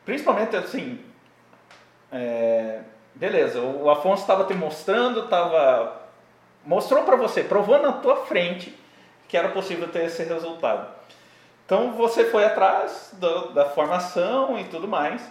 [0.04, 1.00] principalmente assim,
[2.10, 2.82] é,
[3.14, 6.01] beleza, o Afonso estava te mostrando, tava,
[6.64, 8.78] mostrou para você, provou na tua frente
[9.28, 10.86] que era possível ter esse resultado.
[11.64, 15.22] Então, você foi atrás do, da formação e tudo mais.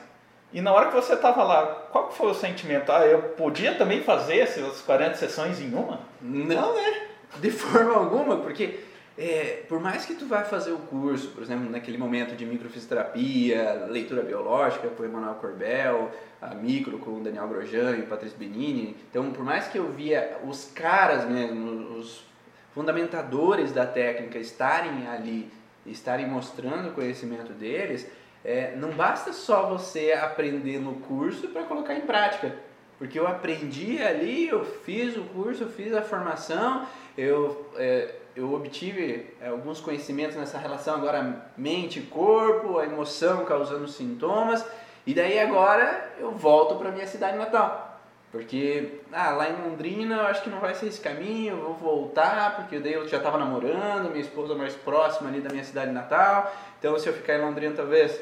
[0.52, 2.92] E na hora que você estava lá, qual foi o sentimento?
[2.92, 6.00] Ah, eu podia também fazer essas 40 sessões em uma?
[6.20, 7.08] Não, né?
[7.38, 8.80] De forma alguma, porque
[9.18, 13.88] é, por mais que tu vá fazer o curso, por exemplo, naquele momento de microfisioterapia,
[13.90, 19.32] leitura biológica com Emanuel Corbel, a micro com Daniel Grosjean e o Patrício Benini, então
[19.32, 22.26] por mais que eu via os caras mesmo, os
[22.74, 25.52] fundamentadores da técnica estarem ali,
[25.86, 28.08] estarem mostrando o conhecimento deles,
[28.44, 32.56] é, não basta só você aprender no curso para colocar em prática.
[32.98, 38.54] Porque eu aprendi ali, eu fiz o curso, eu fiz a formação, eu, é, eu
[38.54, 44.66] obtive é, alguns conhecimentos nessa relação agora mente corpo, a emoção causando sintomas,
[45.06, 48.00] e daí agora eu volto para minha cidade natal.
[48.32, 51.74] Porque ah, lá em Londrina eu acho que não vai ser esse caminho, eu vou
[51.74, 55.92] voltar, porque daí eu já estava namorando, minha esposa mais próxima ali da minha cidade
[55.92, 58.20] natal, então se eu ficar em Londrina talvez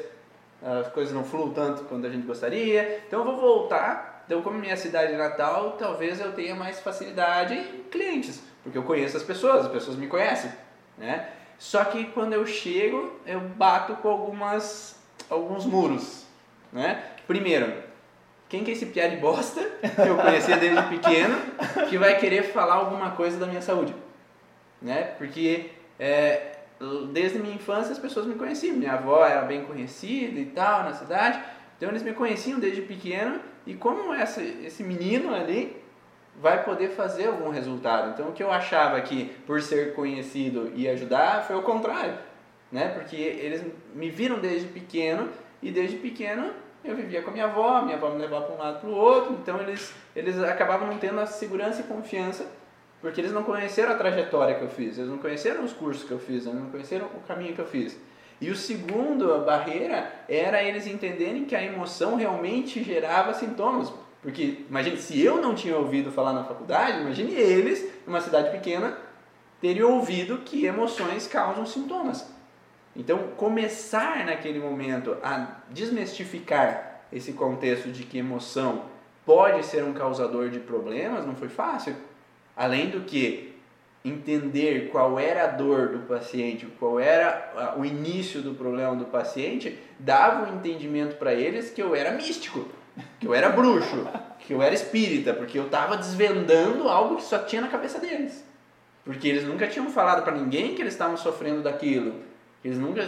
[0.62, 3.02] as coisas não fluam tanto quanto a gente gostaria.
[3.06, 4.24] Então eu vou voltar.
[4.26, 9.16] Então, como minha cidade natal, talvez eu tenha mais facilidade em clientes, porque eu conheço
[9.16, 10.50] as pessoas, as pessoas me conhecem,
[10.98, 11.28] né?
[11.58, 16.26] Só que quando eu chego, eu bato com algumas alguns muros,
[16.72, 17.02] né?
[17.26, 17.72] Primeiro,
[18.48, 21.36] quem que é esse piá de bosta que eu conhecia desde pequeno
[21.88, 23.94] que vai querer falar alguma coisa da minha saúde,
[24.82, 25.02] né?
[25.18, 26.56] Porque é,
[27.12, 28.76] desde minha infância as pessoas me conheciam.
[28.76, 31.40] Minha avó era bem conhecida e tal na cidade,
[31.76, 35.79] então eles me conheciam desde pequeno e como essa, esse menino ali
[36.40, 38.10] vai poder fazer algum resultado.
[38.10, 42.14] Então o que eu achava que por ser conhecido ia ajudar foi o contrário,
[42.70, 42.88] né?
[42.88, 45.28] Porque eles me viram desde pequeno
[45.62, 46.50] e desde pequeno
[46.82, 48.94] eu vivia com a minha avó, minha avó me levava para um lado para o
[48.94, 52.46] outro, então eles, eles acabavam não tendo a segurança e confiança
[53.00, 56.10] porque eles não conheceram a trajetória que eu fiz, eles não conheceram os cursos que
[56.10, 57.98] eu fiz, eles não conheceram o caminho que eu fiz.
[58.40, 63.92] E o segundo a barreira era eles entenderem que a emoção realmente gerava sintomas.
[64.22, 68.98] Porque imagine, se eu não tinha ouvido falar na faculdade, imagine eles, numa cidade pequena,
[69.60, 72.30] terem ouvido que emoções causam sintomas.
[72.94, 78.84] Então, começar naquele momento a desmistificar esse contexto de que emoção
[79.24, 81.94] pode ser um causador de problemas não foi fácil.
[82.56, 83.54] Além do que
[84.04, 89.78] entender qual era a dor do paciente, qual era o início do problema do paciente,
[89.98, 92.66] dava um entendimento para eles que eu era místico,
[93.18, 94.06] que eu era bruxo,
[94.40, 98.44] que eu era espírita, porque eu estava desvendando algo que só tinha na cabeça deles.
[99.04, 102.14] Porque eles nunca tinham falado para ninguém que eles estavam sofrendo daquilo.
[102.64, 103.02] Eles nunca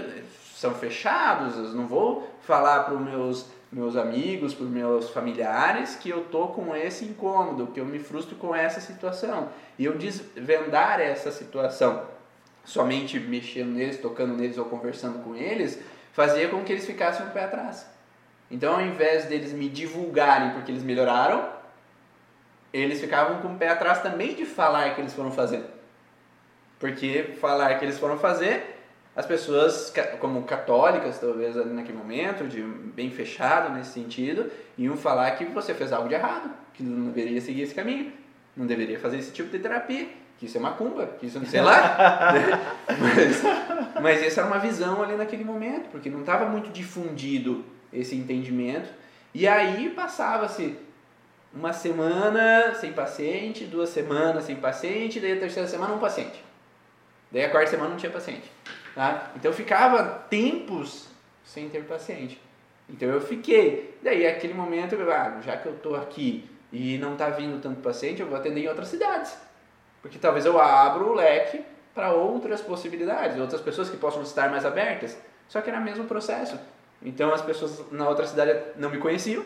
[0.54, 6.10] são fechados, eu não vou falar para os meus meus amigos, para meus familiares, que
[6.10, 9.48] eu tô com esse incômodo, que eu me frustro com essa situação.
[9.78, 12.06] E eu desvendar essa situação,
[12.64, 15.80] somente mexendo neles, tocando neles ou conversando com eles,
[16.12, 17.86] fazia com que eles ficassem um pé atrás.
[18.52, 21.48] Então, ao invés deles me divulgarem porque eles melhoraram,
[22.70, 25.64] eles ficavam com o pé atrás também de falar que eles foram fazer.
[26.78, 28.78] Porque falar que eles foram fazer
[29.16, 35.46] as pessoas, como católicas, talvez naquele momento, de bem fechado nesse sentido, iam falar que
[35.46, 38.12] você fez algo de errado, que não deveria seguir esse caminho,
[38.54, 41.62] não deveria fazer esse tipo de terapia, que isso é macumba, que isso não sei
[41.62, 41.96] lá.
[43.00, 43.42] mas,
[44.02, 48.88] mas essa era uma visão ali naquele momento, porque não estava muito difundido esse entendimento.
[49.34, 50.78] E aí passava-se
[51.52, 56.42] uma semana sem paciente, duas semanas sem paciente, daí a terceira semana um paciente.
[57.30, 58.50] Daí a quarta semana não tinha paciente.
[58.94, 59.30] Tá?
[59.36, 61.08] Então eu ficava tempos
[61.44, 62.40] sem ter paciente.
[62.88, 63.98] Então eu fiquei.
[64.02, 68.20] Daí aquele momento, ah, já que eu estou aqui e não está vindo tanto paciente,
[68.20, 69.36] eu vou atender em outras cidades.
[70.00, 74.64] Porque talvez eu abra o leque para outras possibilidades, outras pessoas que possam estar mais
[74.64, 75.16] abertas.
[75.48, 76.58] Só que era o mesmo processo.
[77.04, 79.44] Então as pessoas na outra cidade não me conheciam.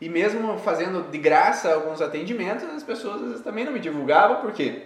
[0.00, 4.82] E mesmo fazendo de graça alguns atendimentos, as pessoas também não me divulgavam porque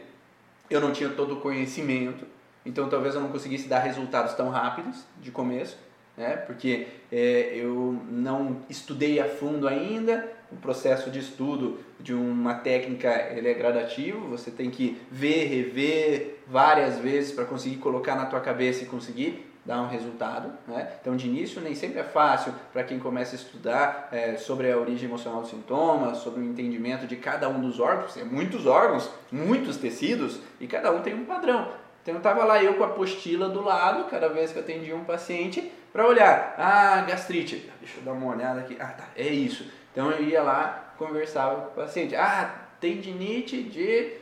[0.68, 2.24] eu não tinha todo o conhecimento.
[2.64, 5.76] Então talvez eu não conseguisse dar resultados tão rápidos de começo,
[6.16, 6.36] né?
[6.36, 10.30] porque é, eu não estudei a fundo ainda.
[10.52, 16.40] O processo de estudo de uma técnica ele é gradativo, você tem que ver, rever
[16.46, 20.52] várias vezes para conseguir colocar na tua cabeça e conseguir dar um resultado.
[20.66, 20.90] Né?
[21.00, 24.76] Então, de início, nem sempre é fácil para quem começa a estudar é, sobre a
[24.76, 29.08] origem emocional dos sintomas, sobre o entendimento de cada um dos órgãos, é muitos órgãos,
[29.30, 31.68] muitos tecidos, e cada um tem um padrão.
[32.02, 35.04] Então, estava lá eu com a apostila do lado, cada vez que eu atendia um
[35.04, 39.70] paciente, para olhar, ah, gastrite, deixa eu dar uma olhada aqui, ah, tá, é isso.
[39.92, 44.14] Então, eu ia lá, conversava com o paciente, ah, tendinite de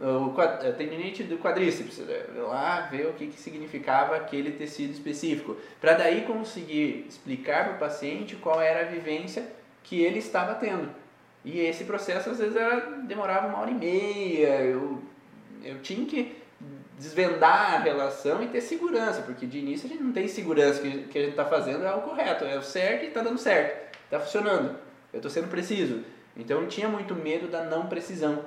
[0.00, 0.34] o
[0.76, 2.24] tendinite do quadríceps, né?
[2.36, 7.78] lá ver o que, que significava aquele tecido específico, para daí conseguir explicar para o
[7.78, 9.46] paciente qual era a vivência
[9.82, 10.88] que ele estava tendo.
[11.44, 15.02] E esse processo às vezes era, demorava uma hora e meia, eu,
[15.62, 16.36] eu tinha que
[16.98, 21.02] desvendar a relação e ter segurança, porque de início a gente não tem segurança que,
[21.04, 23.96] que a gente está fazendo é o correto, é o certo e está dando certo,
[24.04, 24.76] está funcionando,
[25.12, 26.04] eu estou sendo preciso.
[26.36, 28.44] Então eu tinha muito medo da não precisão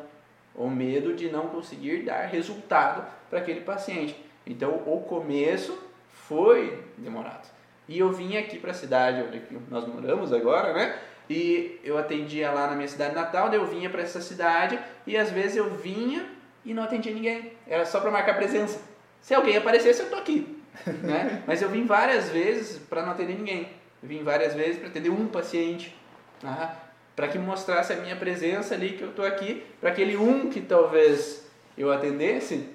[0.56, 4.16] ou medo de não conseguir dar resultado para aquele paciente.
[4.46, 5.78] Então, o começo
[6.10, 7.50] foi demorado.
[7.88, 10.98] E eu vim aqui para a cidade onde nós moramos agora, né?
[11.30, 15.18] E eu atendia lá na minha cidade natal, daí eu vinha para essa cidade e
[15.18, 16.26] às vezes eu vinha
[16.64, 17.54] e não atendia ninguém.
[17.68, 18.80] Era só para marcar presença.
[19.22, 20.62] Se alguém aparecesse, eu tô aqui.
[21.02, 21.44] né?
[21.48, 23.70] Mas eu vim várias vezes para não atender ninguém.
[24.02, 25.96] Eu vim várias vezes para atender um paciente.
[26.44, 26.76] Ah,
[27.16, 30.62] para que mostrasse a minha presença ali, que eu estou aqui, para aquele um que
[30.62, 32.70] talvez eu atendesse,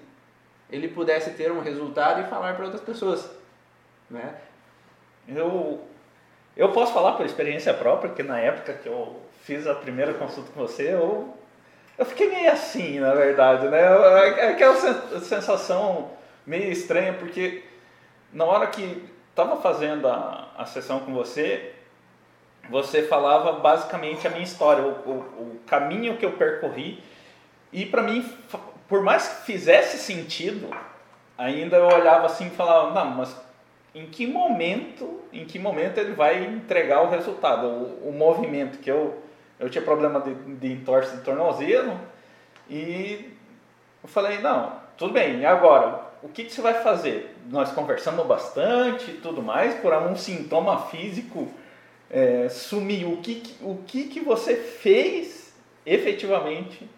[0.70, 3.31] ele pudesse ter um resultado e falar para outras pessoas.
[4.09, 4.35] Né?
[5.29, 5.85] Eu,
[6.57, 10.50] eu posso falar por experiência própria, que na época que eu fiz a primeira consulta
[10.53, 11.37] com você, eu,
[11.98, 13.87] eu fiquei meio assim, na verdade, né?
[14.50, 14.74] Aquela
[15.20, 16.11] sensação
[16.46, 17.62] meio estranha, porque
[18.33, 21.74] na hora que estava fazendo a, a sessão com você,
[22.70, 27.02] você falava basicamente a minha história, o, o, o caminho que eu percorri.
[27.72, 28.24] E para mim,
[28.88, 30.70] por mais que fizesse sentido,
[31.37, 33.37] ainda eu olhava assim e falava, não, mas
[33.94, 38.90] em que momento, em que momento ele vai entregar o resultado, o, o movimento que
[38.90, 39.20] eu
[39.61, 42.00] eu tinha problema de, de entorse de tornozelo
[42.68, 43.37] e
[44.02, 46.09] eu falei, não, tudo bem, e agora?
[46.22, 47.37] O que, que você vai fazer?
[47.50, 51.48] Nós conversamos bastante e tudo mais, por um sintoma físico
[52.11, 52.49] é,
[53.07, 55.55] o que, o que, que você fez
[55.87, 56.88] efetivamente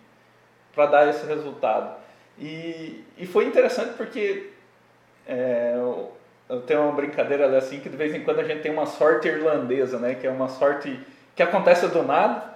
[0.75, 1.94] para dar esse resultado.
[2.38, 4.51] E, e foi interessante porque
[5.27, 6.12] é, eu,
[6.48, 9.29] eu, tenho uma brincadeira assim que de vez em quando a gente tem uma sorte
[9.29, 10.98] irlandesa, né, que é uma sorte
[11.37, 12.51] que acontece do nada.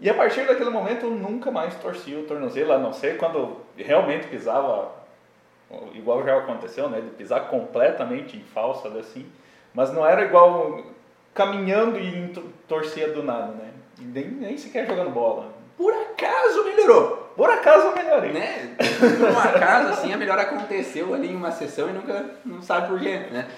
[0.00, 3.58] E a partir daquele momento eu nunca mais torci o tornozelo, a não ser quando
[3.76, 4.92] realmente pisava,
[5.92, 9.26] igual já aconteceu, né, de pisar completamente em falsa, assim.
[9.74, 10.82] Mas não era igual
[11.34, 12.32] caminhando e
[12.66, 13.70] torcia do nada, né?
[13.98, 15.52] Nem, nem sequer jogando bola.
[15.76, 17.32] Por acaso melhorou.
[17.36, 18.32] Por acaso eu melhorei.
[18.32, 18.76] Né?
[18.98, 22.88] Por um acaso, assim, a melhora aconteceu ali em uma sessão e nunca não sabe
[22.88, 23.48] por quê, né?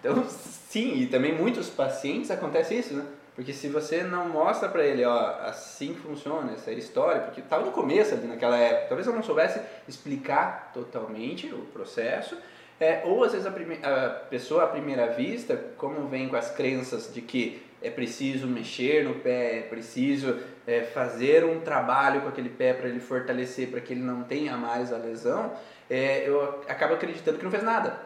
[0.00, 3.04] Então, sim, e também muitos pacientes acontece isso, né?
[3.34, 7.70] Porque se você não mostra para ele, ó, assim funciona essa história, porque estava no
[7.70, 12.38] começo ali naquela época, talvez eu não soubesse explicar totalmente o processo,
[12.78, 17.12] é, ou às vezes a, a pessoa à primeira vista, como vem com as crenças
[17.12, 22.48] de que é preciso mexer no pé, é preciso é, fazer um trabalho com aquele
[22.48, 25.52] pé para ele fortalecer, para que ele não tenha mais a lesão,
[25.88, 27.98] é, eu acabo acreditando que não fez nada.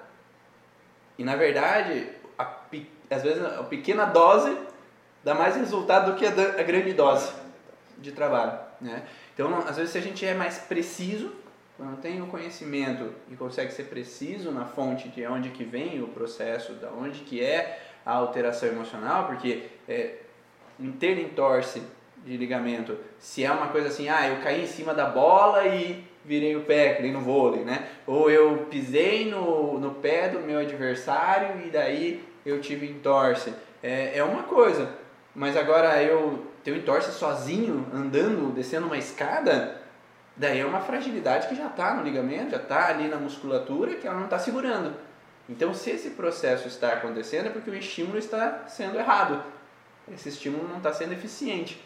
[1.18, 2.08] E na verdade,
[2.38, 2.60] a,
[3.10, 4.56] às vezes a pequena dose
[5.24, 7.32] dá mais resultado do que a, a grande dose
[7.98, 8.58] de trabalho.
[8.80, 9.02] Né?
[9.34, 11.32] Então, às vezes, se a gente é mais preciso,
[11.80, 16.08] quando tem o conhecimento e consegue ser preciso na fonte de onde que vem o
[16.08, 20.16] processo, da onde que é a alteração emocional, porque é,
[20.78, 21.82] um ter entorse
[22.22, 26.04] de ligamento, se é uma coisa assim, ah, eu caí em cima da bola e
[26.22, 27.88] virei o pé, que nem no vôlei, né?
[28.06, 33.54] Ou eu pisei no, no pé do meu adversário e daí eu tive entorse.
[33.82, 34.86] É, é uma coisa,
[35.34, 39.79] mas agora eu teu entorse sozinho, andando, descendo uma escada,
[40.36, 44.06] daí é uma fragilidade que já está no ligamento, já está ali na musculatura, que
[44.06, 44.94] ela não está segurando.
[45.48, 49.42] Então, se esse processo está acontecendo, é porque o estímulo está sendo errado.
[50.12, 51.82] Esse estímulo não está sendo eficiente,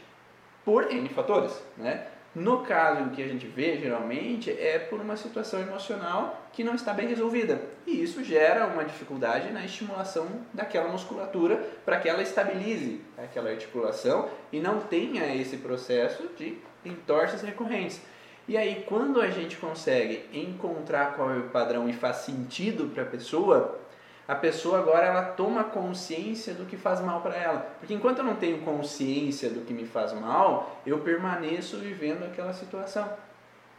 [0.64, 2.06] por N fatores, né?
[2.34, 6.74] No caso em que a gente vê, geralmente, é por uma situação emocional que não
[6.74, 7.62] está bem resolvida.
[7.86, 14.28] E isso gera uma dificuldade na estimulação daquela musculatura para que ela estabilize aquela articulação
[14.50, 18.02] e não tenha esse processo de entorses recorrentes.
[18.46, 23.02] E aí, quando a gente consegue encontrar qual é o padrão e faz sentido para
[23.02, 23.80] a pessoa,
[24.28, 27.60] a pessoa agora ela toma consciência do que faz mal para ela.
[27.78, 32.52] Porque enquanto eu não tenho consciência do que me faz mal, eu permaneço vivendo aquela
[32.52, 33.10] situação.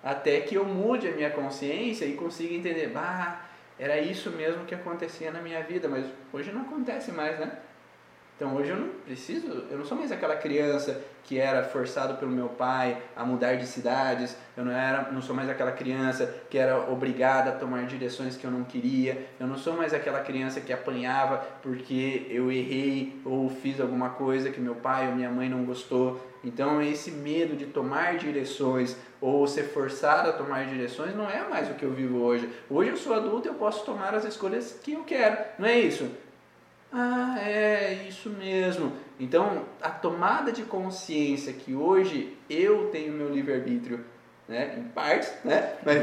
[0.03, 3.41] Até que eu mude a minha consciência e consiga entender, bah,
[3.77, 7.59] era isso mesmo que acontecia na minha vida, mas hoje não acontece mais, né?
[8.35, 12.31] Então hoje eu não preciso, eu não sou mais aquela criança que era forçado pelo
[12.31, 16.57] meu pai a mudar de cidades, eu não era, não sou mais aquela criança que
[16.57, 20.59] era obrigada a tomar direções que eu não queria, eu não sou mais aquela criança
[20.59, 25.49] que apanhava porque eu errei ou fiz alguma coisa que meu pai ou minha mãe
[25.49, 26.21] não gostou.
[26.43, 31.71] Então esse medo de tomar direções ou ser forçado a tomar direções não é mais
[31.71, 32.49] o que eu vivo hoje.
[32.69, 35.37] Hoje eu sou adulto e eu posso tomar as escolhas que eu quero.
[35.57, 36.07] Não é isso?
[36.97, 38.93] Ah, é isso mesmo.
[39.19, 43.99] Então, a tomada de consciência que hoje eu tenho meu livre-arbítrio,
[44.47, 45.97] né, em partes, né, mas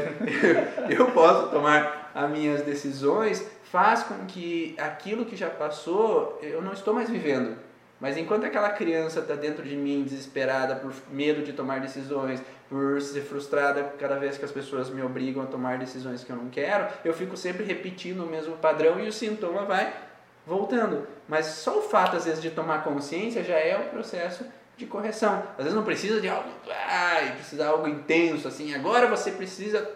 [0.95, 6.73] eu posso tomar as minhas decisões, faz com que aquilo que já passou, eu não
[6.73, 7.57] estou mais vivendo.
[7.99, 12.39] Mas enquanto aquela criança está dentro de mim desesperada por medo de tomar decisões,
[12.69, 16.35] por ser frustrada cada vez que as pessoas me obrigam a tomar decisões que eu
[16.35, 20.12] não quero, eu fico sempre repetindo o mesmo padrão e o sintoma vai
[20.45, 21.07] voltando.
[21.27, 25.43] Mas só o fato, às vezes, de tomar consciência já é o processo de correção.
[25.57, 26.49] Às vezes não precisa de algo,
[26.87, 29.87] ai, precisa de algo intenso, assim, agora você precisa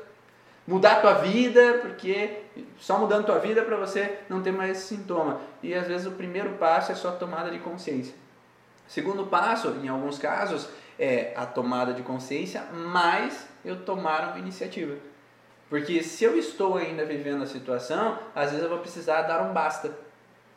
[0.67, 2.41] mudar a tua vida, porque
[2.77, 5.39] só mudando tua vida para você não ter mais sintoma.
[5.63, 8.13] E às vezes o primeiro passo é só a tomada de consciência.
[8.87, 10.69] O segundo passo, em alguns casos,
[10.99, 14.95] é a tomada de consciência, mais eu tomar uma iniciativa.
[15.69, 19.53] Porque se eu estou ainda vivendo a situação, às vezes eu vou precisar dar um
[19.53, 19.91] basta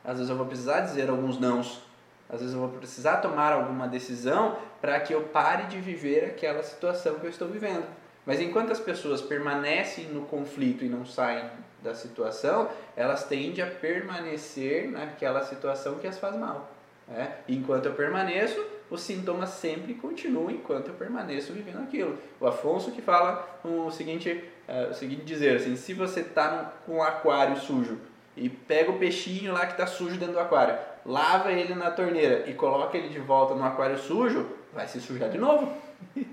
[0.04, 1.82] às vezes eu vou precisar dizer alguns nãos.
[2.28, 6.62] Às vezes eu vou precisar tomar alguma decisão para que eu pare de viver aquela
[6.62, 7.84] situação que eu estou vivendo.
[8.24, 11.44] Mas enquanto as pessoas permanecem no conflito e não saem
[11.82, 16.70] da situação, elas tendem a permanecer naquela situação que as faz mal.
[17.08, 17.36] Né?
[17.48, 22.18] Enquanto eu permaneço, os sintomas sempre continuam enquanto eu permaneço vivendo aquilo.
[22.38, 26.96] O Afonso que fala o seguinte, uh, o seguinte dizer assim, se você está com
[26.96, 27.98] um aquário sujo
[28.40, 32.48] e pega o peixinho lá que está sujo dentro do aquário, lava ele na torneira
[32.48, 35.70] e coloca ele de volta no aquário sujo, vai se sujar de novo.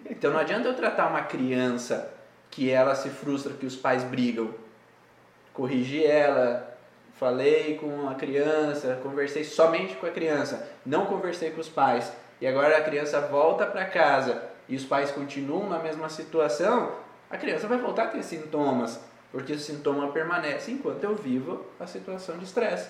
[0.10, 2.12] Então não adianta eu tratar uma criança
[2.50, 4.52] que ela se frustra que os pais brigam.
[5.54, 6.78] Corrigi ela,
[7.16, 12.12] falei com a criança, conversei somente com a criança, não conversei com os pais.
[12.40, 16.94] E agora a criança volta para casa e os pais continuam na mesma situação,
[17.30, 19.00] a criança vai voltar a ter sintomas
[19.38, 22.90] porque o sintoma permanece enquanto eu vivo a situação de estresse.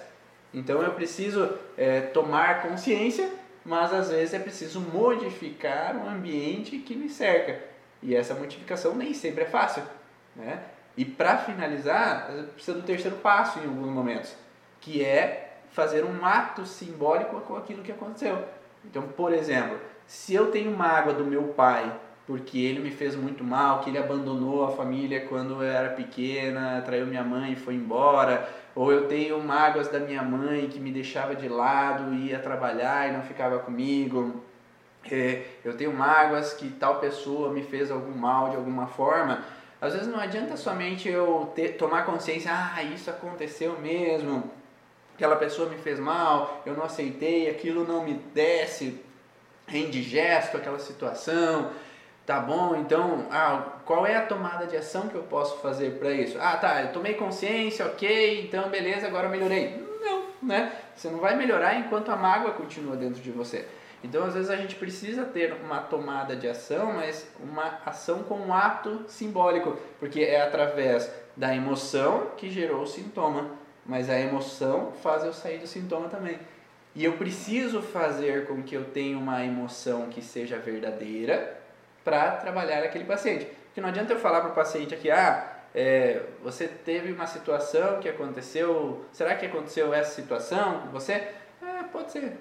[0.54, 3.30] Então eu preciso é, tomar consciência,
[3.66, 7.62] mas às vezes é preciso modificar o ambiente que me cerca.
[8.02, 9.84] E essa modificação nem sempre é fácil.
[10.38, 10.64] Né?
[10.96, 14.34] E para finalizar, precisa do terceiro passo em alguns momentos,
[14.80, 18.42] que é fazer um ato simbólico com aquilo que aconteceu.
[18.86, 21.94] Então, por exemplo, se eu tenho mágoa do meu pai
[22.28, 26.82] porque ele me fez muito mal, que ele abandonou a família quando eu era pequena,
[26.86, 30.92] traiu minha mãe e foi embora, ou eu tenho mágoas da minha mãe que me
[30.92, 34.44] deixava de lado, ia trabalhar e não ficava comigo.
[35.10, 39.46] É, eu tenho mágoas que tal pessoa me fez algum mal de alguma forma.
[39.80, 44.52] Às vezes não adianta somente eu ter, tomar consciência, ah, isso aconteceu mesmo,
[45.16, 49.00] aquela pessoa me fez mal, eu não aceitei, aquilo não me desce,
[49.72, 51.72] é indigesto aquela situação,
[52.28, 56.12] Tá bom, então, ah, qual é a tomada de ação que eu posso fazer para
[56.12, 56.38] isso?
[56.38, 59.82] Ah, tá, eu tomei consciência, ok, então beleza, agora eu melhorei.
[60.02, 60.74] Não, né?
[60.94, 63.66] Você não vai melhorar enquanto a mágoa continua dentro de você.
[64.04, 68.36] Então, às vezes a gente precisa ter uma tomada de ação, mas uma ação com
[68.36, 73.52] um ato simbólico, porque é através da emoção que gerou o sintoma,
[73.86, 76.38] mas a emoção faz eu sair do sintoma também.
[76.94, 81.66] E eu preciso fazer com que eu tenha uma emoção que seja verdadeira,
[82.08, 83.46] para trabalhar aquele paciente.
[83.66, 85.46] Porque não adianta eu falar para o paciente aqui, ah,
[85.76, 91.12] é, você teve uma situação que aconteceu, será que aconteceu essa situação com você?
[91.62, 92.38] É, pode ser.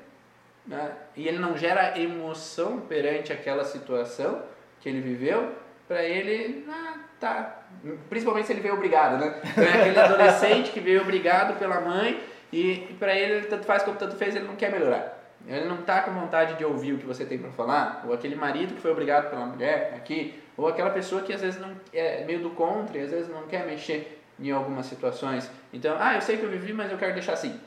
[0.65, 0.93] né?
[1.17, 4.41] e ele não gera emoção perante aquela situação
[4.81, 5.53] que ele viveu,
[5.89, 7.63] para ele, ah, tá.
[8.09, 9.41] Principalmente se ele veio obrigado, né?
[9.57, 13.99] É aquele adolescente que veio obrigado pela mãe e, e para ele, tanto faz como
[13.99, 15.16] tanto fez, ele não quer melhorar.
[15.47, 18.35] Ele não está com vontade de ouvir o que você tem para falar, ou aquele
[18.35, 22.25] marido que foi obrigado pela mulher aqui, ou aquela pessoa que às vezes não é
[22.25, 25.49] meio do contra e às vezes não quer mexer em algumas situações.
[25.73, 27.61] Então, ah, eu sei que eu vivi, mas eu quero deixar assim.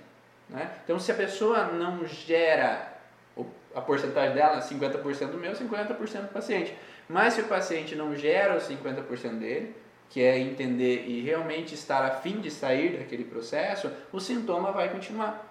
[0.49, 0.69] Né?
[0.83, 2.99] Então, se a pessoa não gera
[3.73, 6.75] a porcentagem dela, 50% do meu, 50% do paciente.
[7.07, 9.75] Mas se o paciente não gera os 50% dele,
[10.09, 14.89] que é entender e realmente estar a fim de sair daquele processo, o sintoma vai
[14.89, 15.48] continuar.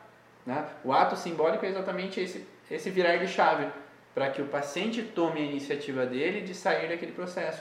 [0.49, 0.67] Né?
[0.83, 3.69] O ato simbólico é exatamente esse, esse virar de chave,
[4.15, 7.61] para que o paciente tome a iniciativa dele de sair daquele processo.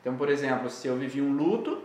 [0.00, 1.82] Então, por exemplo, se eu vivi um luto,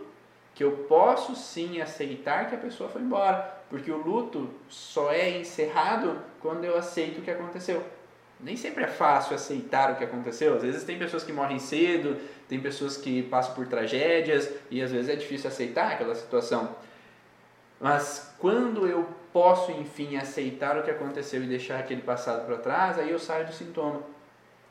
[0.54, 5.28] que eu posso sim aceitar que a pessoa foi embora, porque o luto só é
[5.40, 7.82] encerrado quando eu aceito o que aconteceu.
[8.38, 10.54] Nem sempre é fácil aceitar o que aconteceu.
[10.54, 12.16] Às vezes tem pessoas que morrem cedo,
[12.48, 16.76] tem pessoas que passam por tragédias e às vezes é difícil aceitar aquela situação.
[17.84, 22.98] Mas quando eu posso, enfim, aceitar o que aconteceu e deixar aquele passado para trás,
[22.98, 24.00] aí eu saio do sintoma.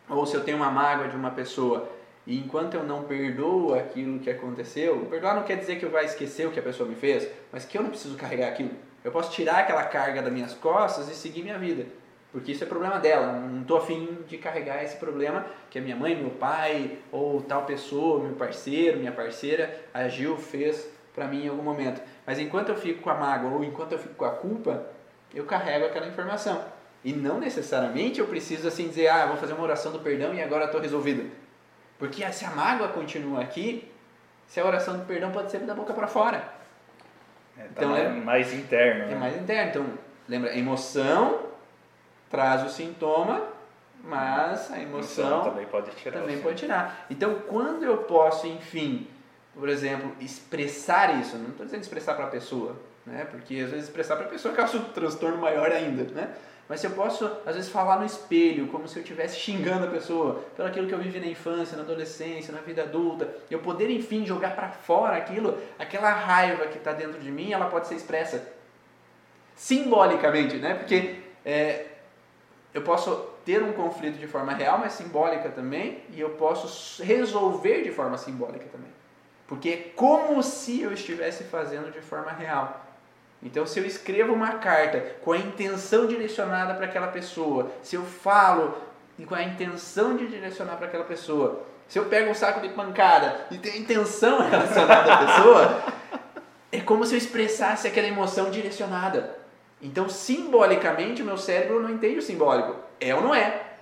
[0.09, 1.87] Ou se eu tenho uma mágoa de uma pessoa
[2.25, 6.01] e enquanto eu não perdoo aquilo que aconteceu, perdoar não quer dizer que eu vá
[6.01, 8.71] esquecer o que a pessoa me fez, mas que eu não preciso carregar aquilo.
[9.03, 11.85] Eu posso tirar aquela carga das minhas costas e seguir minha vida.
[12.31, 13.31] Porque isso é problema dela.
[13.33, 17.63] Não estou afim de carregar esse problema que a minha mãe, meu pai, ou tal
[17.63, 22.01] pessoa, meu parceiro, minha parceira, agiu, fez para mim em algum momento.
[22.25, 24.85] Mas enquanto eu fico com a mágoa ou enquanto eu fico com a culpa,
[25.33, 26.63] eu carrego aquela informação.
[27.03, 30.41] E não necessariamente eu preciso assim dizer, ah, vou fazer uma oração do perdão e
[30.41, 31.29] agora estou resolvido.
[31.99, 33.91] Porque se a mágoa continua aqui,
[34.47, 36.43] se a oração do perdão pode ser da boca para fora.
[37.57, 39.03] É, tá então, mais, é mais interno.
[39.03, 39.15] É né?
[39.15, 39.69] mais interno.
[39.69, 39.85] Então,
[40.27, 41.53] lembra, emoção
[42.29, 43.43] traz o sintoma,
[44.03, 46.19] mas a emoção então, também pode tirar.
[46.19, 47.05] Também pode tirar.
[47.09, 49.07] Então, quando eu posso, enfim,
[49.55, 52.75] por exemplo, expressar isso, não estou dizendo expressar para a pessoa,
[53.05, 53.25] né?
[53.29, 56.33] Porque às vezes expressar para a pessoa causa um transtorno maior ainda, né?
[56.67, 59.89] Mas se eu posso, às vezes, falar no espelho, como se eu estivesse xingando a
[59.89, 63.89] pessoa, pelo aquilo que eu vivi na infância, na adolescência, na vida adulta, eu poder,
[63.91, 67.95] enfim, jogar para fora aquilo, aquela raiva que está dentro de mim, ela pode ser
[67.95, 68.47] expressa
[69.55, 70.73] simbolicamente, né?
[70.75, 71.85] Porque é,
[72.73, 73.13] eu posso
[73.45, 78.17] ter um conflito de forma real, mas simbólica também, e eu posso resolver de forma
[78.17, 78.89] simbólica também.
[79.47, 82.83] Porque é como se eu estivesse fazendo de forma real.
[83.41, 88.03] Então, se eu escrevo uma carta com a intenção direcionada para aquela pessoa, se eu
[88.03, 88.73] falo
[89.27, 93.45] com a intenção de direcionar para aquela pessoa, se eu pego um saco de pancada
[93.51, 95.83] e tenho a intenção relacionada à pessoa,
[96.71, 99.37] é como se eu expressasse aquela emoção direcionada.
[99.81, 102.77] Então, simbolicamente, o meu cérebro não entende o simbólico.
[102.99, 103.72] É ou não é?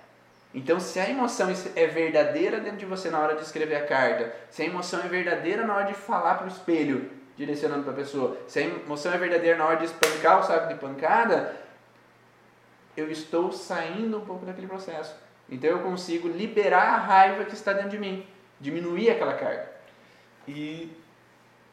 [0.54, 4.34] Então, se a emoção é verdadeira dentro de você na hora de escrever a carta,
[4.50, 7.96] se a emoção é verdadeira na hora de falar para o espelho, direcionando para a
[7.96, 11.56] pessoa, se a emoção é verdadeira na hora de espancar o saco de pancada,
[12.94, 15.14] eu estou saindo um pouco daquele processo.
[15.48, 18.26] Então, eu consigo liberar a raiva que está dentro de mim,
[18.60, 19.72] diminuir aquela carga.
[20.46, 20.92] E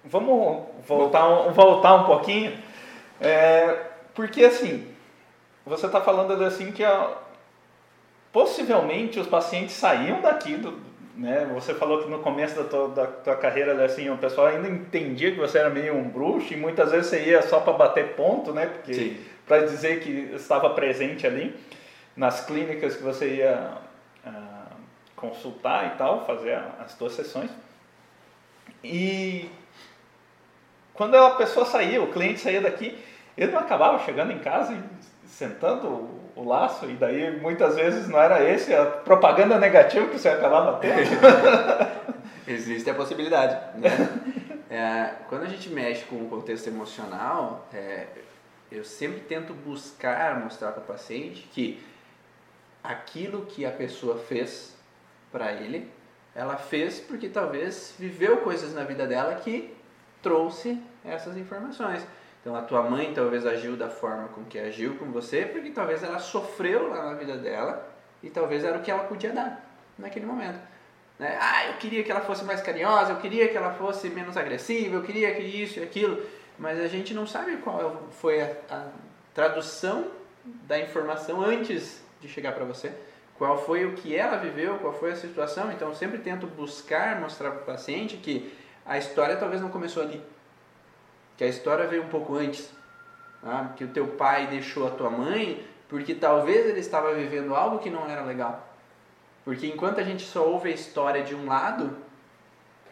[0.05, 2.57] vamos voltar, um, voltar um pouquinho,
[3.19, 4.87] é, porque assim,
[5.65, 7.17] você está falando assim que a,
[8.31, 10.79] possivelmente os pacientes saíam daqui do,
[11.19, 11.49] né?
[11.53, 15.31] Você falou que no começo da tua, da tua carreira assim, o pessoal ainda entendia
[15.31, 18.53] que você era meio um bruxo e muitas vezes você ia só para bater ponto,
[18.53, 18.67] né?
[18.67, 21.55] Porque para dizer que estava presente ali
[22.15, 23.77] nas clínicas que você ia
[24.25, 24.75] uh,
[25.15, 27.49] consultar e tal, fazer as tuas sessões.
[28.83, 29.49] E
[30.93, 32.97] quando a pessoa saía, o cliente saía daqui,
[33.37, 38.19] ele não acabava chegando em casa e sentando o laço, e daí muitas vezes não
[38.19, 40.99] era esse a propaganda negativa que você acabava tendo.
[42.47, 43.77] Existe a possibilidade.
[43.77, 43.89] Né?
[44.71, 48.05] É, quando a gente mexe com o contexto emocional, é,
[48.71, 51.83] eu sempre tento buscar mostrar para o paciente que
[52.83, 54.77] aquilo que a pessoa fez
[55.31, 55.91] para ele,
[56.35, 59.75] ela fez porque talvez viveu coisas na vida dela que
[60.21, 62.05] trouxe essas informações.
[62.41, 66.03] Então a tua mãe talvez agiu da forma com que agiu com você, porque talvez
[66.03, 67.85] ela sofreu lá na vida dela
[68.23, 69.65] e talvez era o que ela podia dar
[69.97, 70.59] naquele momento.
[71.17, 71.37] Né?
[71.39, 74.95] Ah, eu queria que ela fosse mais carinhosa, eu queria que ela fosse menos agressiva,
[74.95, 76.25] eu queria que isso e aquilo,
[76.57, 78.87] mas a gente não sabe qual foi a, a
[79.33, 80.07] tradução
[80.45, 82.93] da informação antes de chegar para você.
[83.37, 85.71] Qual foi o que ela viveu, qual foi a situação.
[85.71, 88.53] Então, sempre tento buscar mostrar para o paciente que
[88.85, 90.21] a história talvez não começou ali
[91.39, 92.69] que a história veio um pouco antes.
[93.41, 93.71] Tá?
[93.77, 97.89] Que o teu pai deixou a tua mãe porque talvez ele estava vivendo algo que
[97.89, 98.67] não era legal.
[99.45, 101.95] Porque enquanto a gente só ouve a história de um lado,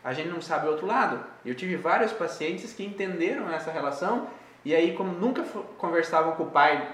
[0.02, 1.22] a gente não sabe o outro lado.
[1.45, 4.30] Eu tive vários pacientes que entenderam essa relação
[4.64, 5.43] e aí, como nunca
[5.78, 6.88] conversavam com o pai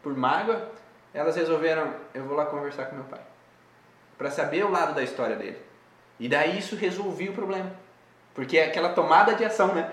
[0.00, 0.70] por mágoa,
[1.12, 3.20] elas resolveram: eu vou lá conversar com meu pai
[4.16, 5.58] para saber o lado da história dele.
[6.20, 7.72] E daí isso resolvia o problema,
[8.32, 9.92] porque é aquela tomada de ação, né?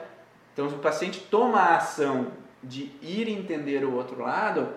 [0.53, 2.31] Então, se o paciente toma a ação
[2.63, 4.69] de ir entender o outro lado,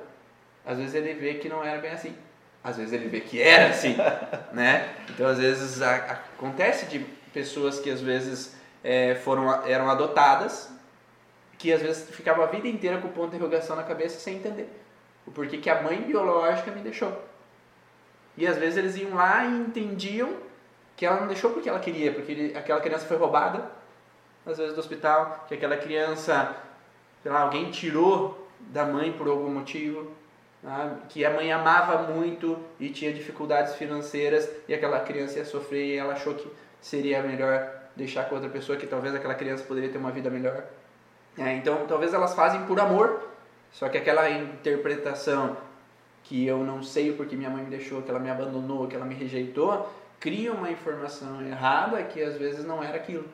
[0.64, 2.14] às vezes ele vê que não era bem assim.
[2.62, 3.96] Às vezes ele vê que era assim,
[4.52, 4.88] né?
[5.10, 7.00] Então, às vezes a, acontece de
[7.32, 10.70] pessoas que às vezes é, foram eram adotadas,
[11.58, 14.36] que às vezes ficavam a vida inteira com o ponto de interrogação na cabeça sem
[14.36, 14.68] entender
[15.26, 17.12] o porquê que a mãe biológica me deixou.
[18.36, 20.36] E às vezes eles iam lá e entendiam
[20.96, 23.70] que ela não deixou porque ela queria, porque ele, aquela criança foi roubada,
[24.46, 26.54] às vezes do hospital, que aquela criança,
[27.22, 30.10] sei lá, alguém tirou da mãe por algum motivo,
[30.62, 30.98] né?
[31.08, 35.96] que a mãe amava muito e tinha dificuldades financeiras e aquela criança ia sofrer e
[35.96, 39.98] ela achou que seria melhor deixar com outra pessoa, que talvez aquela criança poderia ter
[39.98, 40.64] uma vida melhor.
[41.38, 43.28] É, então, talvez elas fazem por amor,
[43.72, 45.56] só que aquela interpretação
[46.22, 49.04] que eu não sei porque minha mãe me deixou, que ela me abandonou, que ela
[49.04, 49.88] me rejeitou,
[50.18, 53.24] cria uma informação errada que às vezes não era aquilo.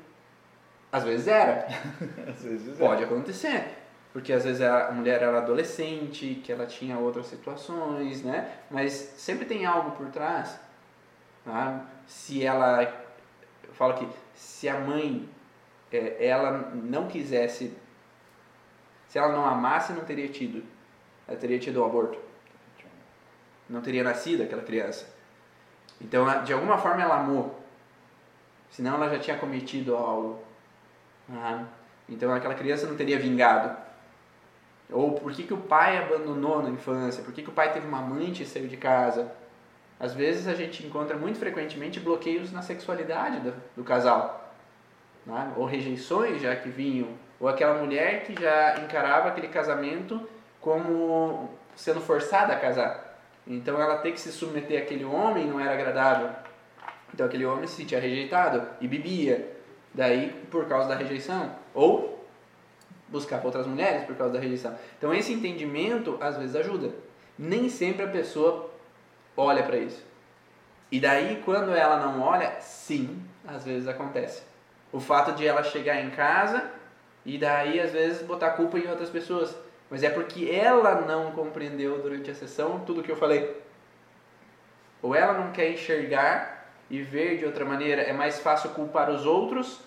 [0.93, 1.67] Às vezes era.
[2.29, 3.77] às vezes Pode acontecer.
[4.13, 8.51] Porque às vezes a mulher era adolescente, que ela tinha outras situações, né?
[8.69, 10.59] Mas sempre tem algo por trás.
[11.45, 11.87] Tá?
[12.07, 12.83] Se ela.
[13.63, 15.29] Eu falo que se a mãe
[15.93, 17.77] é, ela não quisesse.
[19.09, 20.65] Se ela não amasse, não teria tido.
[21.27, 22.19] Ela teria tido o um aborto.
[23.69, 25.09] Não teria nascido aquela criança.
[26.01, 27.61] Então, de alguma forma, ela amou.
[28.71, 30.43] Senão, ela já tinha cometido algo.
[31.33, 31.65] Ah,
[32.09, 33.77] então, aquela criança não teria vingado.
[34.93, 37.23] Ou por que, que o pai abandonou na infância?
[37.23, 39.31] Por que, que o pai teve uma amante e saiu de casa?
[39.99, 44.55] Às vezes a gente encontra muito frequentemente bloqueios na sexualidade do, do casal.
[45.25, 45.53] Né?
[45.57, 47.09] Ou rejeições já que vinham.
[47.39, 50.29] Ou aquela mulher que já encarava aquele casamento
[50.61, 53.19] como sendo forçada a casar.
[53.47, 56.31] Então ela ter que se submeter àquele homem não era agradável.
[57.13, 59.60] Então aquele homem se sentia rejeitado e bebia.
[59.93, 61.55] Daí por causa da rejeição.
[61.75, 62.25] Ou
[63.09, 64.77] buscava outras mulheres por causa da rejeição.
[64.97, 66.93] Então esse entendimento às vezes ajuda.
[67.39, 68.71] Nem sempre a pessoa
[69.37, 70.05] olha para isso.
[70.91, 74.43] E daí quando ela não olha, sim, às vezes acontece.
[74.93, 76.71] O fato de ela chegar em casa
[77.25, 79.55] e daí às vezes botar culpa em outras pessoas
[79.91, 83.61] mas é porque ela não compreendeu durante a sessão tudo que eu falei.
[85.03, 86.60] Ou ela não quer enxergar
[86.91, 88.03] e ver de outra maneira.
[88.03, 89.81] É mais fácil culpar os outros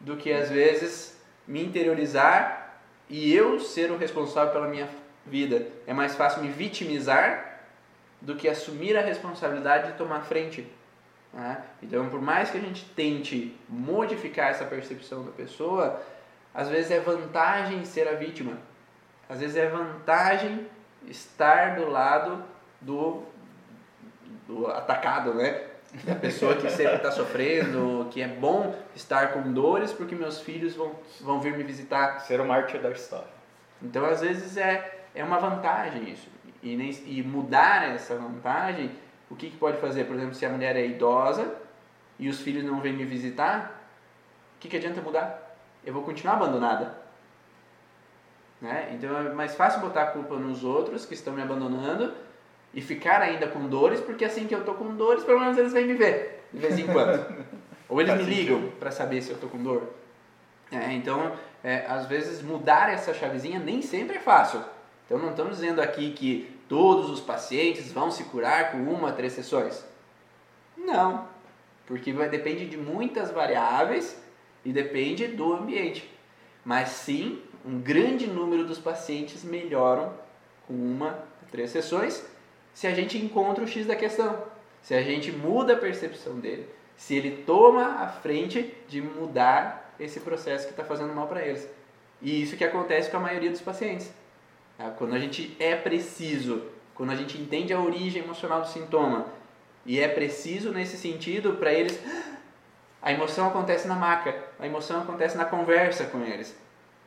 [0.00, 4.88] do que às vezes me interiorizar e eu ser o responsável pela minha
[5.26, 5.66] vida.
[5.86, 7.60] É mais fácil me vitimizar
[8.20, 10.66] do que assumir a responsabilidade de tomar frente.
[11.32, 11.62] Né?
[11.82, 16.00] Então, por mais que a gente tente modificar essa percepção da pessoa,
[16.54, 18.56] às vezes é vantagem ser a vítima
[19.32, 20.66] às vezes é vantagem
[21.06, 22.44] estar do lado
[22.80, 23.22] do,
[24.46, 25.68] do atacado, né?
[26.04, 30.74] Da pessoa que sempre está sofrendo, que é bom estar com dores porque meus filhos
[30.74, 32.20] vão, vão vir me visitar.
[32.20, 33.28] Ser o mártir da história.
[33.82, 36.28] Então, às vezes, é, é uma vantagem isso.
[36.62, 38.90] E, nem, e mudar essa vantagem,
[39.30, 40.04] o que, que pode fazer?
[40.04, 41.54] Por exemplo, se a mulher é idosa
[42.18, 43.82] e os filhos não vêm me visitar,
[44.56, 45.56] o que, que adianta mudar?
[45.84, 46.96] Eu vou continuar abandonada.
[48.62, 48.92] Né?
[48.94, 52.14] Então é mais fácil botar a culpa nos outros que estão me abandonando
[52.74, 55.72] e ficar ainda com dores, porque assim que eu tô com dores, pelo menos eles
[55.72, 57.24] vêm me ver de vez em quando.
[57.88, 59.82] Ou eles me ligam para saber se eu tô com dor.
[60.70, 64.62] É, então, é, às vezes mudar essa chavezinha nem sempre é fácil.
[65.04, 69.34] Então não estamos dizendo aqui que todos os pacientes vão se curar com uma, três
[69.34, 69.84] sessões.
[70.76, 71.28] Não,
[71.86, 74.18] porque vai, depende de muitas variáveis
[74.64, 76.10] e depende do ambiente.
[76.64, 80.14] Mas sim, um grande número dos pacientes melhoram
[80.66, 81.18] com uma,
[81.50, 82.24] três sessões,
[82.72, 84.42] se a gente encontra o X da questão,
[84.82, 90.20] se a gente muda a percepção dele, se ele toma a frente de mudar esse
[90.20, 91.68] processo que está fazendo mal para eles.
[92.20, 94.12] E isso que acontece com a maioria dos pacientes.
[94.78, 94.90] Tá?
[94.90, 96.62] Quando a gente é preciso,
[96.94, 99.26] quando a gente entende a origem emocional do sintoma,
[99.84, 101.98] e é preciso nesse sentido para eles,
[103.00, 106.56] a emoção acontece na maca, a emoção acontece na conversa com eles.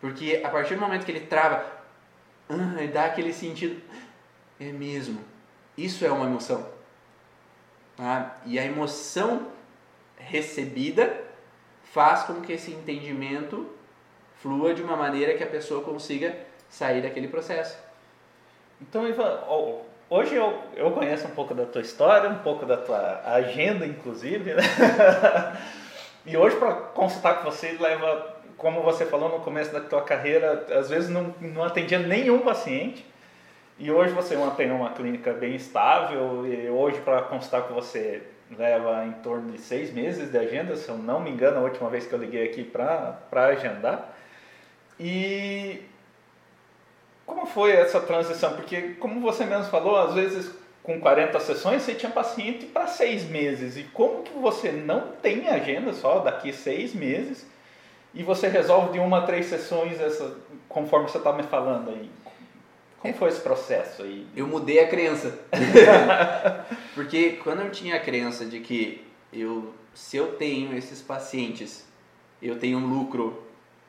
[0.02, 1.66] Porque a partir do momento que ele trava,
[2.50, 3.82] ah, ele dá aquele sentido,
[4.60, 5.22] é mesmo,
[5.78, 6.66] isso é uma emoção.
[7.98, 9.48] Ah, e a emoção
[10.18, 11.24] recebida
[11.94, 13.70] faz com que esse entendimento
[14.42, 16.36] flua de uma maneira que a pessoa consiga
[16.70, 17.78] sair daquele processo.
[18.82, 19.42] Então, Ivan,
[20.10, 24.54] hoje eu, eu conheço um pouco da tua história, um pouco da tua agenda, inclusive,
[24.54, 24.64] né?
[26.28, 30.66] E hoje, para consultar com você, leva, como você falou no começo da tua carreira,
[30.76, 33.06] às vezes não, não atendia nenhum paciente.
[33.78, 38.24] E hoje você tem uma clínica bem estável e hoje para consultar com você
[38.58, 41.90] leva em torno de seis meses de agenda, se eu não me engano, a última
[41.90, 44.16] vez que eu liguei aqui para agendar.
[44.98, 45.82] E
[47.26, 48.54] como foi essa transição?
[48.56, 53.28] Porque, como você mesmo falou, às vezes com 40 sessões você tinha paciente para seis
[53.28, 53.76] meses.
[53.76, 57.46] E como que você não tem agenda só daqui seis meses
[58.14, 60.38] e você resolve de uma a três sessões, essa,
[60.70, 62.10] conforme você está me falando aí?
[63.06, 64.26] Como foi esse processo aí?
[64.36, 65.38] Eu mudei a crença.
[66.96, 71.86] Porque quando eu tinha a crença de que eu, se eu tenho esses pacientes,
[72.42, 73.44] eu tenho um lucro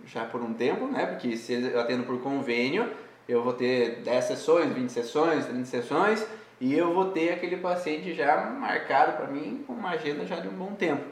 [0.04, 1.06] já por um tempo, né?
[1.06, 2.92] Porque se eu atendo por convênio,
[3.26, 6.26] eu vou ter 10 sessões, 20 sessões, 30 sessões,
[6.60, 10.48] e eu vou ter aquele paciente já marcado para mim com uma agenda já de
[10.48, 11.04] um bom tempo.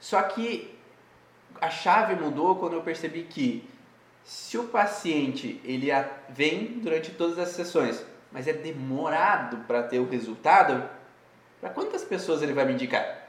[0.00, 0.74] Só que
[1.60, 3.68] a chave mudou quando eu percebi que
[4.24, 5.88] se o paciente ele
[6.28, 10.88] vem durante todas as sessões, mas é demorado para ter o resultado,
[11.60, 13.20] para quantas pessoas ele vai me indicar?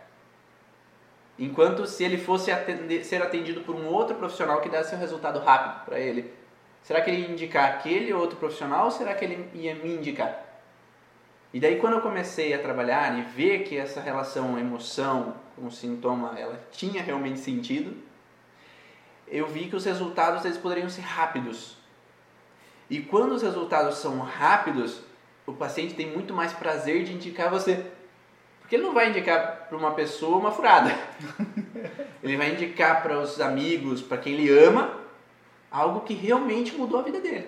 [1.39, 5.39] Enquanto se ele fosse atender, ser atendido por um outro profissional que desse um resultado
[5.39, 6.31] rápido para ele,
[6.83, 10.45] será que ele ia indicar aquele outro profissional ou será que ele ia me indicar?
[11.53, 16.39] E daí quando eu comecei a trabalhar e ver que essa relação emoção com sintoma
[16.39, 17.97] ela tinha realmente sentido,
[19.31, 21.77] eu vi que os resultados eles poderiam ser rápidos.
[22.89, 24.99] E quando os resultados são rápidos,
[25.47, 27.85] o paciente tem muito mais prazer de indicar você.
[28.59, 30.93] Porque ele não vai indicar para uma pessoa uma furada.
[32.21, 34.99] ele vai indicar para os amigos, para quem ele ama,
[35.71, 37.47] algo que realmente mudou a vida dele.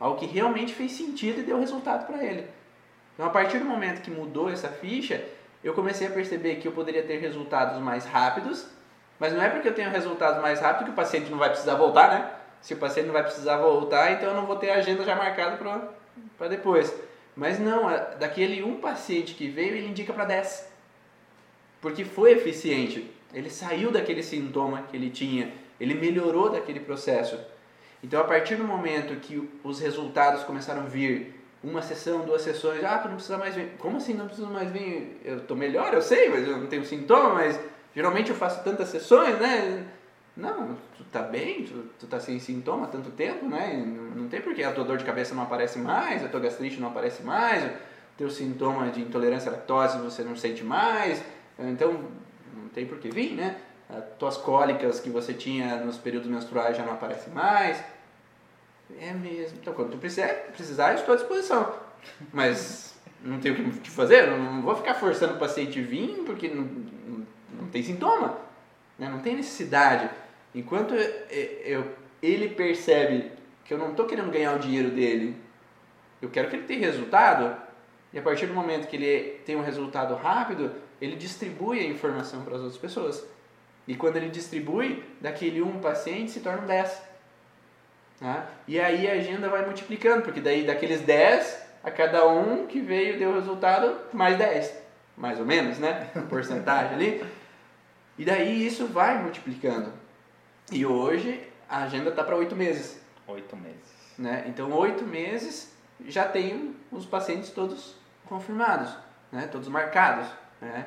[0.00, 2.46] Algo que realmente fez sentido e deu resultado para ele.
[3.12, 5.22] Então, a partir do momento que mudou essa ficha,
[5.62, 8.66] eu comecei a perceber que eu poderia ter resultados mais rápidos
[9.18, 11.74] mas não é porque eu tenho resultados mais rápido que o paciente não vai precisar
[11.74, 12.30] voltar, né?
[12.60, 15.14] Se o paciente não vai precisar voltar, então eu não vou ter a agenda já
[15.16, 15.58] marcada
[16.36, 16.92] para depois.
[17.36, 17.88] Mas não,
[18.18, 20.68] daquele um paciente que veio, ele indica para 10.
[21.80, 23.08] Porque foi eficiente.
[23.32, 27.38] Ele saiu daquele sintoma que ele tinha, ele melhorou daquele processo.
[28.02, 32.82] Então, a partir do momento que os resultados começaram a vir, uma sessão, duas sessões,
[32.84, 33.72] ah, tu não precisa mais vir.
[33.78, 35.20] Como assim não precisa mais vir?
[35.24, 37.60] Eu estou melhor, eu sei, mas eu não tenho sintoma, mas
[37.94, 39.86] Geralmente eu faço tantas sessões, né?
[40.36, 43.82] Não, tu tá bem, tu, tu tá sem sintoma há tanto tempo, né?
[43.84, 46.80] Não, não tem porquê a tua dor de cabeça não aparece mais, a tua gastrite
[46.80, 47.70] não aparece mais, o
[48.16, 51.22] teu sintoma de intolerância à lactose você não sente mais,
[51.58, 51.92] então
[52.54, 53.56] não tem por que vir, né?
[53.90, 57.82] As tuas cólicas que você tinha nos períodos menstruais já não aparecem mais.
[59.00, 59.58] É mesmo.
[59.60, 61.74] Então, quando tu precisar, precisar eu estou à disposição.
[62.32, 66.68] Mas não tenho o que fazer, não vou ficar forçando o paciente vir, porque não,
[67.68, 68.38] não tem sintoma,
[68.98, 69.08] né?
[69.08, 70.08] não tem necessidade.
[70.54, 71.30] Enquanto eu,
[71.64, 73.30] eu, ele percebe
[73.64, 75.36] que eu não estou querendo ganhar o dinheiro dele,
[76.20, 77.54] eu quero que ele tenha resultado,
[78.12, 82.42] e a partir do momento que ele tem um resultado rápido, ele distribui a informação
[82.42, 83.24] para as outras pessoas.
[83.86, 87.02] E quando ele distribui, daquele um paciente se tornam 10.
[88.20, 88.46] Né?
[88.66, 93.18] E aí a agenda vai multiplicando, porque daí daqueles 10, a cada um que veio
[93.18, 94.74] deu resultado, mais 10.
[95.16, 96.10] Mais ou menos, né?
[96.30, 97.24] Porcentagem ali.
[98.18, 99.92] E daí isso vai multiplicando.
[100.72, 103.00] E hoje a agenda está para oito meses.
[103.26, 103.98] Oito meses.
[104.18, 104.44] Né?
[104.48, 105.72] Então, oito meses
[106.06, 107.94] já tem os pacientes todos
[108.26, 108.90] confirmados,
[109.30, 109.46] né?
[109.46, 110.26] todos marcados.
[110.60, 110.86] Né?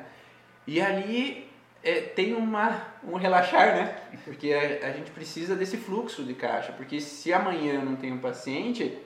[0.66, 1.50] E ali
[1.82, 3.96] é, tem uma, um relaxar, né?
[4.24, 6.72] Porque a, a, gente precisa desse fluxo de caixa.
[6.72, 8.96] Porque se amanhã não tem um paciente,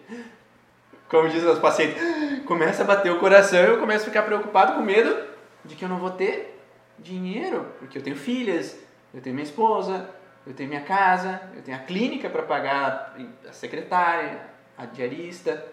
[1.08, 2.02] como dizem os pacientes,
[2.44, 5.26] começa a bater o coração e eu começo a ficar preocupado com medo
[5.64, 6.55] de que eu não vou ter
[6.98, 8.78] dinheiro, porque eu tenho filhas,
[9.12, 10.08] eu tenho minha esposa,
[10.46, 13.16] eu tenho minha casa, eu tenho a clínica para pagar
[13.48, 14.40] a secretária,
[14.76, 15.66] a diarista.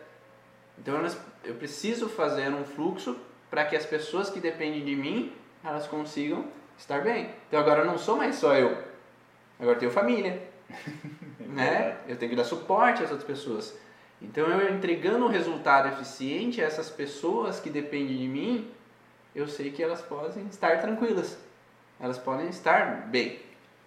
[0.77, 0.95] Então
[1.43, 3.17] eu preciso fazer um fluxo
[3.49, 5.31] para que as pessoas que dependem de mim,
[5.63, 6.45] elas consigam
[6.77, 7.29] estar bem.
[7.47, 8.77] Então agora eu não sou mais só eu.
[9.59, 10.41] Agora eu tenho família.
[11.39, 11.97] né?
[12.07, 13.77] Eu tenho que dar suporte às outras pessoas.
[14.21, 18.71] Então eu entregando um resultado eficiente a essas pessoas que dependem de mim,
[19.35, 21.37] eu sei que elas podem estar tranquilas.
[21.99, 23.39] Elas podem estar bem.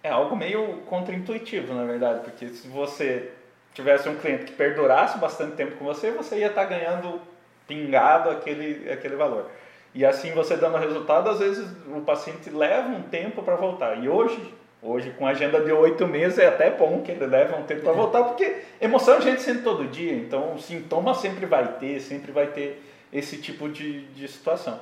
[0.03, 3.31] É algo meio contraintuitivo, na verdade, porque se você
[3.73, 7.21] tivesse um cliente que perdurasse bastante tempo com você, você ia estar ganhando
[7.67, 9.49] pingado aquele, aquele valor.
[9.93, 14.01] E assim você dando resultado, às vezes o paciente leva um tempo para voltar.
[14.03, 17.63] E hoje, Hoje, com agenda de oito meses, é até bom que ele leve um
[17.63, 21.99] tempo para voltar, porque emoção a gente sente todo dia, então sintoma sempre vai ter,
[21.99, 24.79] sempre vai ter esse tipo de, de situação.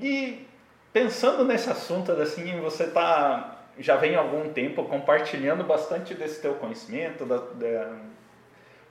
[0.00, 0.46] E
[0.92, 6.54] pensando nesse assunto, assim, você tá, já vem há algum tempo compartilhando bastante desse teu
[6.54, 7.92] conhecimento, da, da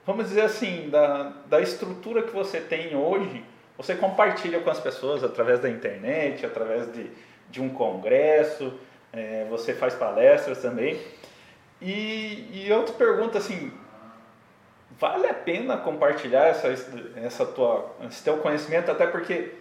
[0.06, 3.42] vamos dizer assim, da, da estrutura que você tem hoje,
[3.76, 7.10] você compartilha com as pessoas através da internet, através de,
[7.50, 8.72] de um congresso,
[9.12, 11.00] é, você faz palestras também.
[11.80, 13.72] E, e eu te pergunto assim,
[14.98, 16.68] vale a pena compartilhar essa,
[17.16, 19.52] essa tua, esse teu conhecimento, até porque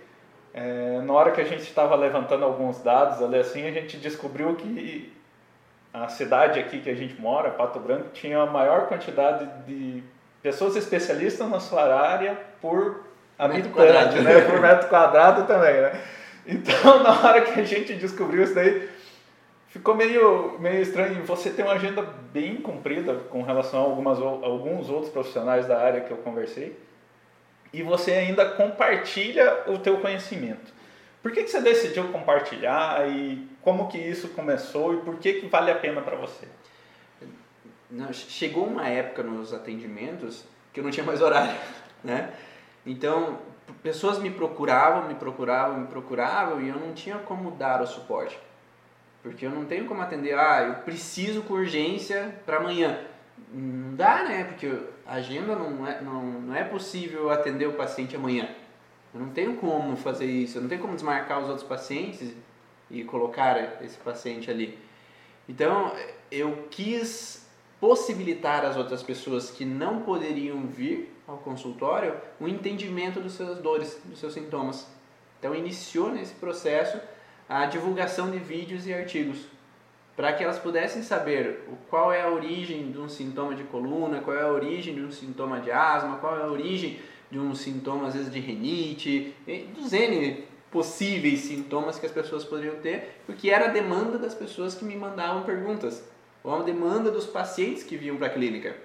[0.54, 4.56] é, na hora que a gente estava levantando alguns dados ali assim, a gente descobriu
[4.56, 5.12] que
[5.91, 10.04] a cidade aqui que a gente mora, Pato Branco, tinha a maior quantidade de
[10.41, 13.04] pessoas especialistas na sua área por
[13.38, 14.41] habitante, né?
[14.41, 16.01] por metro quadrado também, né?
[16.45, 18.89] Então, na hora que a gente descobriu isso daí,
[19.70, 21.24] ficou meio, meio estranho.
[21.26, 26.01] Você tem uma agenda bem comprida com relação a algumas, alguns outros profissionais da área
[26.01, 26.78] que eu conversei
[27.74, 30.71] e você ainda compartilha o teu conhecimento.
[31.24, 35.47] Por que, que você decidiu compartilhar e como que isso começou e por que, que
[35.47, 36.47] vale a pena para você?
[38.11, 41.55] Chegou uma época nos atendimentos que eu não tinha mais horário,
[42.03, 42.34] né?
[42.86, 43.39] Então,
[43.82, 48.38] pessoas me procuravam, me procuravam, me procuravam e eu não tinha como dar o suporte.
[49.21, 52.99] Porque eu não tenho como atender, ah, eu preciso com urgência para amanhã.
[53.52, 54.44] Não dá, né?
[54.46, 54.68] Porque
[55.06, 58.50] a agenda não é, não, não é possível atender o paciente amanhã.
[59.14, 62.34] Eu não tenho como fazer isso, eu não tenho como desmarcar os outros pacientes
[62.90, 64.78] e colocar esse paciente ali.
[65.48, 65.94] Então,
[66.32, 67.48] eu quis
[67.80, 74.02] possibilitar às outras pessoas que não poderiam vir ao consultório o entendimento dos seus dores,
[74.06, 74.88] dos seus sintomas.
[75.38, 77.00] Então, iniciou nesse processo
[77.48, 79.46] a divulgação de vídeos e artigos
[80.16, 84.38] para que elas pudessem saber qual é a origem de um sintoma de coluna, qual
[84.38, 86.99] é a origem de um sintoma de asma, qual é a origem
[87.32, 89.34] de um sintoma às vezes de renite,
[89.76, 94.76] dos N possíveis sintomas que as pessoas poderiam ter, porque era a demanda das pessoas
[94.76, 96.03] que me mandavam perguntas,
[96.43, 98.76] ou a demanda dos pacientes que vinham para a clínica.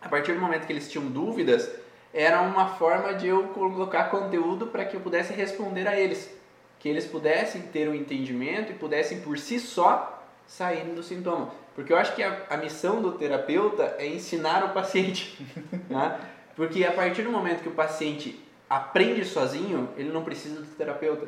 [0.00, 1.70] A partir do momento que eles tinham dúvidas,
[2.12, 6.28] era uma forma de eu colocar conteúdo para que eu pudesse responder a eles,
[6.78, 10.11] que eles pudessem ter um entendimento e pudessem por si só
[10.46, 11.50] saindo do sintoma.
[11.74, 15.44] Porque eu acho que a, a missão do terapeuta é ensinar o paciente.
[15.88, 16.20] né?
[16.54, 21.26] Porque a partir do momento que o paciente aprende sozinho, ele não precisa do terapeuta.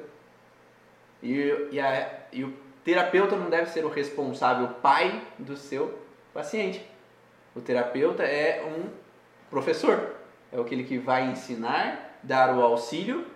[1.22, 2.52] E, e, a, e o
[2.84, 5.98] terapeuta não deve ser o responsável pai do seu
[6.34, 6.86] paciente.
[7.56, 8.90] O terapeuta é um
[9.48, 10.14] professor,
[10.52, 13.26] é aquele que vai ensinar, dar o auxílio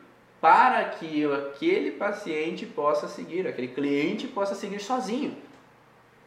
[0.41, 5.47] para que aquele paciente possa seguir, aquele cliente possa seguir sozinho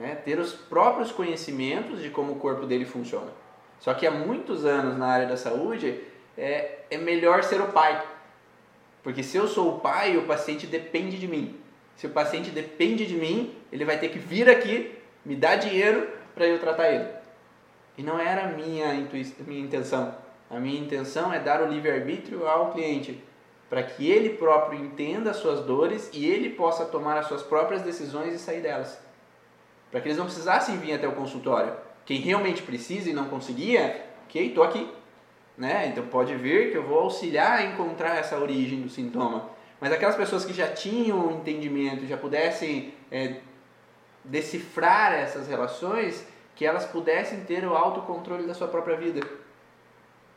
[0.02, 0.16] né?
[0.16, 3.32] ter os próprios conhecimentos de como o corpo dele funciona.
[3.80, 6.02] Só que há muitos anos na área da saúde
[6.38, 8.04] é, é melhor ser o pai.
[9.04, 11.60] Porque se eu sou o pai, o paciente depende de mim.
[11.96, 16.08] Se o paciente depende de mim, ele vai ter que vir aqui, me dar dinheiro
[16.34, 17.08] para eu tratar ele.
[17.98, 18.94] E não era a minha,
[19.46, 20.16] minha intenção.
[20.50, 23.24] A minha intenção é dar o livre-arbítrio ao cliente,
[23.70, 27.82] para que ele próprio entenda as suas dores e ele possa tomar as suas próprias
[27.82, 29.11] decisões e sair delas
[29.92, 31.74] para que eles não precisassem vir até o consultório.
[32.06, 34.90] Quem realmente precisa e não conseguia, ok, estou aqui.
[35.58, 35.88] Né?
[35.88, 39.50] Então pode vir que eu vou auxiliar a encontrar essa origem do sintoma.
[39.80, 43.36] Mas aquelas pessoas que já tinham entendimento, já pudessem é,
[44.24, 46.26] decifrar essas relações,
[46.56, 49.22] que elas pudessem ter o autocontrole da sua própria vida.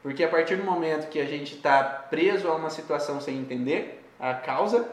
[0.03, 4.03] Porque a partir do momento que a gente está preso a uma situação sem entender
[4.19, 4.89] a causa,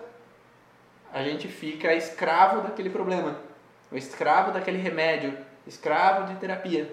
[1.12, 3.51] a gente fica escravo daquele problema
[3.92, 5.38] o escravo daquele remédio,
[5.68, 6.90] escravo de terapia.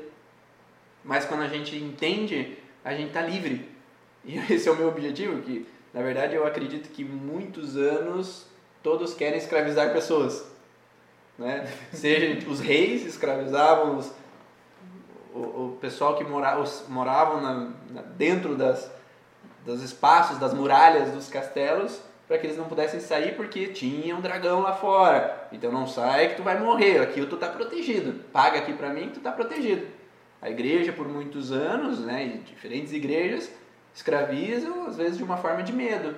[1.04, 3.68] Mas quando a gente entende, a gente está livre.
[4.24, 8.46] E esse é o meu objetivo, que na verdade eu acredito que muitos anos
[8.82, 10.44] todos querem escravizar pessoas.
[11.38, 11.70] Né?
[11.92, 14.12] Seja os reis escravizavam os,
[15.34, 18.90] o, o pessoal que mora, os, moravam na, na, dentro das,
[19.64, 24.20] dos espaços, das muralhas dos castelos, para que eles não pudessem sair porque tinha um
[24.20, 25.48] dragão lá fora.
[25.50, 28.20] Então não sai que tu vai morrer, aqui tu tá protegido.
[28.30, 29.86] Paga aqui para mim que tu tá protegido.
[30.40, 33.50] A igreja por muitos anos, né, diferentes igrejas
[33.94, 36.14] escravizam às vezes de uma forma de medo.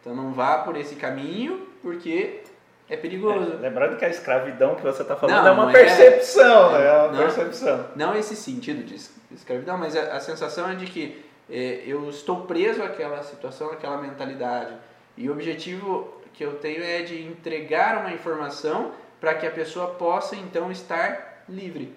[0.00, 2.42] Então não vá por esse caminho porque
[2.88, 3.54] é perigoso.
[3.54, 6.92] É, lembrando que a escravidão que você está falando não, é uma percepção, é, é
[6.92, 7.86] uma não, percepção.
[7.96, 8.94] Não esse sentido de
[9.34, 13.96] escravidão, mas a, a sensação é de que é, eu estou preso àquela situação, àquela
[13.98, 14.74] mentalidade.
[15.16, 19.88] E o objetivo que eu tenho é de entregar uma informação para que a pessoa
[19.94, 21.96] possa então estar livre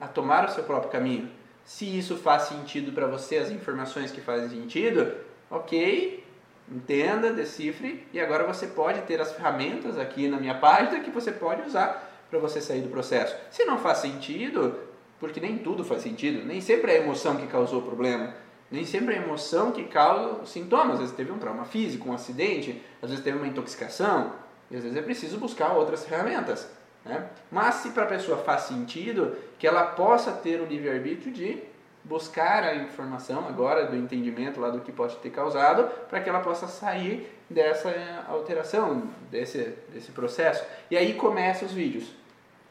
[0.00, 1.30] a tomar o seu próprio caminho.
[1.64, 5.14] Se isso faz sentido para você, as informações que fazem sentido,
[5.50, 6.24] ok,
[6.70, 11.30] entenda, decifre e agora você pode ter as ferramentas aqui na minha página que você
[11.30, 13.36] pode usar para você sair do processo.
[13.50, 14.78] Se não faz sentido,
[15.18, 18.34] porque nem tudo faz sentido, nem sempre é a emoção que causou o problema,
[18.70, 20.94] nem sempre a emoção que causa os sintomas.
[20.94, 24.32] Às vezes teve um trauma físico, um acidente, às vezes teve uma intoxicação,
[24.70, 26.68] e às vezes é preciso buscar outras ferramentas.
[27.04, 27.26] Né?
[27.50, 31.62] Mas se para a pessoa faz sentido, que ela possa ter o livre-arbítrio de
[32.04, 36.40] buscar a informação agora do entendimento lá do que pode ter causado, para que ela
[36.40, 37.90] possa sair dessa
[38.28, 40.64] alteração, desse, desse processo.
[40.90, 42.10] E aí começam os vídeos,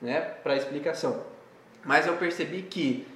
[0.02, 1.24] né, para explicação.
[1.84, 3.08] Mas eu percebi que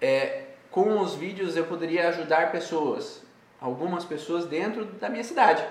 [0.00, 3.22] é, com os vídeos eu poderia ajudar pessoas,
[3.60, 5.64] algumas pessoas dentro da minha cidade,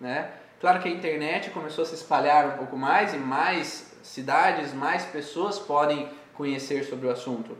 [0.00, 0.30] né?
[0.60, 5.04] Claro que a internet começou a se espalhar um pouco mais e mais cidades, mais
[5.04, 7.56] pessoas podem conhecer sobre o assunto.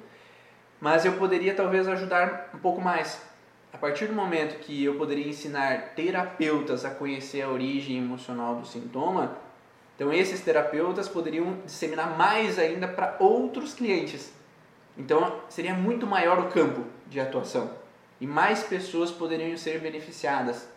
[0.80, 3.20] Mas eu poderia talvez ajudar um pouco mais.
[3.72, 8.66] A partir do momento que eu poderia ensinar terapeutas a conhecer a origem emocional do
[8.66, 9.36] sintoma,
[9.94, 14.32] então esses terapeutas poderiam disseminar mais ainda para outros clientes.
[14.97, 17.70] Então seria muito maior o campo de atuação
[18.20, 20.68] e mais pessoas poderiam ser beneficiadas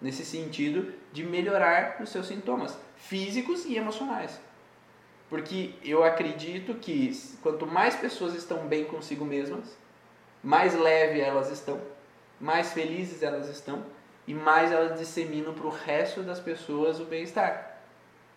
[0.00, 4.40] nesse sentido de melhorar os seus sintomas físicos e emocionais.
[5.28, 7.12] Porque eu acredito que
[7.42, 9.76] quanto mais pessoas estão bem consigo mesmas,
[10.42, 11.80] mais leve elas estão,
[12.40, 13.84] mais felizes elas estão
[14.26, 17.78] e mais elas disseminam para o resto das pessoas o bem-estar.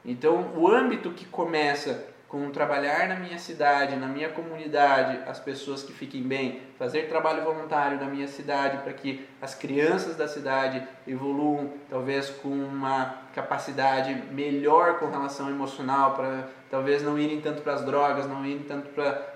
[0.03, 5.83] Então, o âmbito que começa com trabalhar na minha cidade, na minha comunidade, as pessoas
[5.83, 10.81] que fiquem bem, fazer trabalho voluntário na minha cidade para que as crianças da cidade
[11.05, 17.73] evoluam, talvez com uma capacidade melhor com relação emocional, para talvez não irem tanto para
[17.73, 19.35] as drogas, não irem tanto para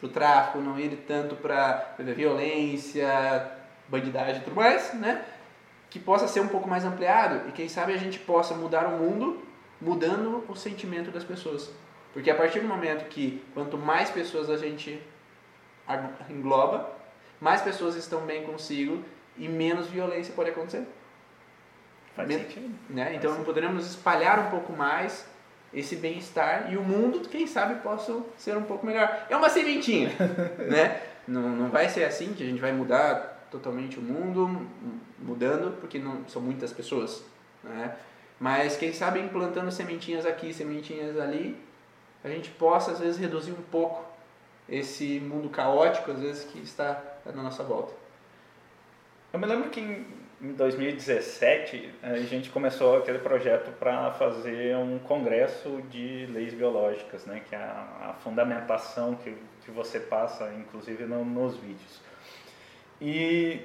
[0.00, 3.50] o tráfico, não irem tanto para violência,
[3.88, 5.24] bandidagem e tudo mais, né?
[5.90, 8.96] Que possa ser um pouco mais ampliado e quem sabe a gente possa mudar o
[8.96, 9.42] mundo
[9.80, 11.68] mudando o sentimento das pessoas.
[12.12, 15.00] Porque a partir do momento que quanto mais pessoas a gente
[16.28, 16.90] engloba,
[17.40, 19.02] mais pessoas estão bem consigo
[19.36, 20.86] e menos violência pode acontecer.
[22.14, 22.74] Faz Men sentido.
[22.90, 23.14] Né?
[23.14, 25.26] Então Faz poderemos espalhar um pouco mais
[25.72, 29.26] esse bem-estar e o mundo, quem sabe, possa ser um pouco melhor.
[29.30, 30.10] É uma sementinha,
[30.70, 31.00] né?
[31.26, 34.66] Não, não vai ser assim que a gente vai mudar totalmente o mundo,
[35.18, 37.24] mudando, porque não são muitas pessoas,
[37.62, 37.96] né?
[38.38, 41.56] Mas quem sabe implantando sementinhas aqui, sementinhas ali,
[42.24, 44.04] a gente possa às vezes reduzir um pouco
[44.68, 47.92] esse mundo caótico às vezes que está na nossa volta.
[49.32, 55.80] Eu me lembro que em 2017 a gente começou aquele projeto para fazer um congresso
[55.90, 61.56] de leis biológicas, né, que é a, fundamentação que, que você passa, inclusive no, nos
[61.56, 62.00] vídeos.
[63.00, 63.60] E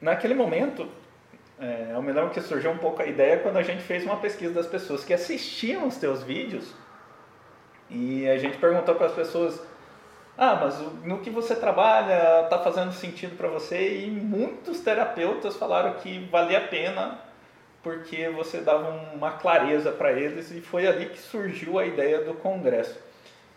[0.00, 0.88] naquele momento
[1.58, 4.16] é, eu me lembro que surgiu um pouco a ideia quando a gente fez uma
[4.16, 6.74] pesquisa das pessoas que assistiam os teus vídeos
[7.90, 9.60] e a gente perguntou para as pessoas:
[10.36, 14.04] ah, mas no que você trabalha está fazendo sentido para você?
[14.04, 17.26] E muitos terapeutas falaram que valia a pena
[17.82, 22.34] porque você dava uma clareza para eles e foi ali que surgiu a ideia do
[22.34, 22.98] congresso.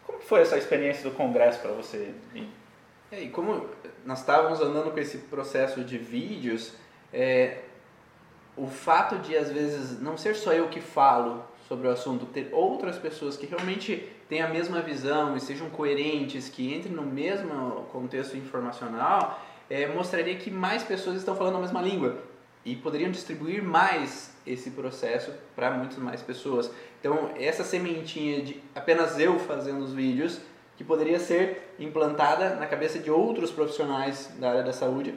[0.05, 2.13] Como foi essa experiência do congresso para você?
[3.11, 3.67] É, e como
[4.05, 6.73] nós estávamos andando com esse processo de vídeos,
[7.11, 7.61] é,
[8.55, 12.49] o fato de às vezes não ser só eu que falo sobre o assunto, ter
[12.51, 17.85] outras pessoas que realmente tenham a mesma visão e sejam coerentes, que entrem no mesmo
[17.91, 19.39] contexto informacional,
[19.69, 22.17] é, mostraria que mais pessoas estão falando a mesma língua
[22.65, 26.71] e poderiam distribuir mais esse processo para muitas mais pessoas.
[26.99, 30.41] Então, essa sementinha de apenas eu fazendo os vídeos,
[30.75, 35.13] que poderia ser implantada na cabeça de outros profissionais da área da saúde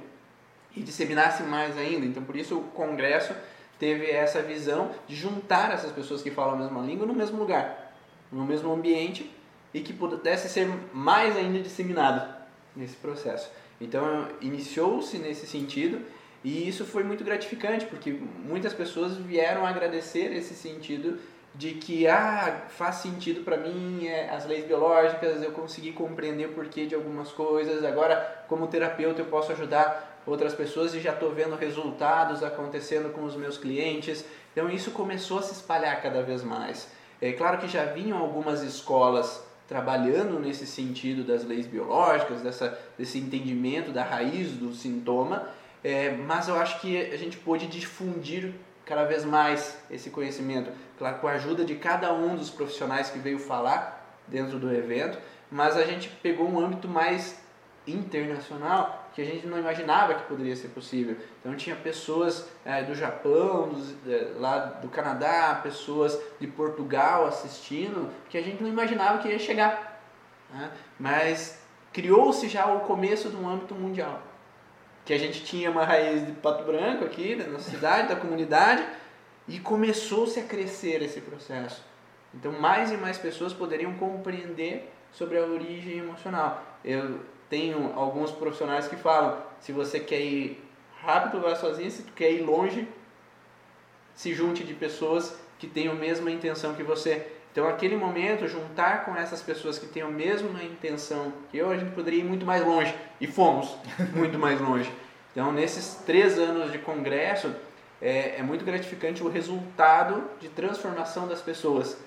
[0.76, 2.04] e disseminasse mais ainda.
[2.04, 3.34] Então, por isso o congresso
[3.82, 7.92] teve essa visão de juntar essas pessoas que falam a mesma língua no mesmo lugar,
[8.30, 9.28] no mesmo ambiente
[9.74, 12.32] e que pudesse ser mais ainda disseminado
[12.76, 13.50] nesse processo.
[13.80, 16.00] Então iniciou-se nesse sentido
[16.44, 21.18] e isso foi muito gratificante porque muitas pessoas vieram agradecer esse sentido
[21.52, 26.52] de que ah, faz sentido para mim é, as leis biológicas, eu consegui compreender o
[26.52, 31.32] porquê de algumas coisas, agora como terapeuta eu posso ajudar outras pessoas e já estou
[31.32, 34.24] vendo resultados acontecendo com os meus clientes.
[34.52, 36.88] Então isso começou a se espalhar cada vez mais.
[37.20, 43.18] É claro que já vinham algumas escolas trabalhando nesse sentido das leis biológicas, dessa, desse
[43.18, 45.48] entendimento da raiz do sintoma,
[45.82, 48.52] é, mas eu acho que a gente pôde difundir
[48.84, 53.18] cada vez mais esse conhecimento, claro, com a ajuda de cada um dos profissionais que
[53.18, 55.18] veio falar dentro do evento,
[55.50, 57.40] mas a gente pegou um âmbito mais
[57.86, 61.16] internacional que a gente não imaginava que poderia ser possível.
[61.40, 68.10] Então tinha pessoas é, do Japão, dos, é, lá do Canadá, pessoas de Portugal assistindo,
[68.28, 70.02] que a gente não imaginava que ia chegar.
[70.52, 70.70] Né?
[70.98, 74.20] Mas criou-se já o começo de um âmbito mundial.
[75.04, 78.86] Que a gente tinha uma raiz de Pato Branco aqui, na cidade, da comunidade,
[79.48, 81.84] e começou-se a crescer esse processo.
[82.34, 86.62] Então mais e mais pessoas poderiam compreender sobre a origem emocional.
[86.84, 87.20] Eu
[87.52, 90.64] tenho alguns profissionais que falam, se você quer ir
[91.02, 92.88] rápido, vá sozinho, se tu quer ir longe,
[94.14, 97.26] se junte de pessoas que tenham a mesma intenção que você.
[97.52, 101.76] Então, aquele momento, juntar com essas pessoas que têm a mesma intenção que eu, a
[101.76, 102.94] gente poderia ir muito mais longe.
[103.20, 103.76] E fomos
[104.16, 104.90] muito mais longe.
[105.32, 107.54] Então, nesses três anos de congresso,
[108.00, 111.98] é, é muito gratificante o resultado de transformação das pessoas,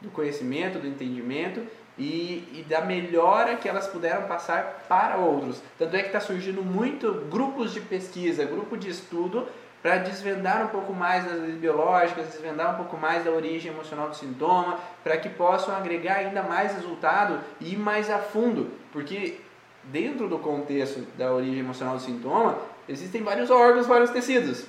[0.00, 1.60] do conhecimento, do entendimento
[1.98, 5.62] e, e, da melhora que elas puderam passar para outros.
[5.78, 9.46] Tanto é que está surgindo muito grupos de pesquisa, grupo de estudo
[9.80, 14.08] para desvendar um pouco mais das leis biológicas, desvendar um pouco mais da origem emocional
[14.08, 19.38] do sintoma, para que possam agregar ainda mais resultado e ir mais a fundo, porque
[19.84, 22.56] dentro do contexto da origem emocional do sintoma,
[22.88, 24.64] existem vários órgãos, vários tecidos.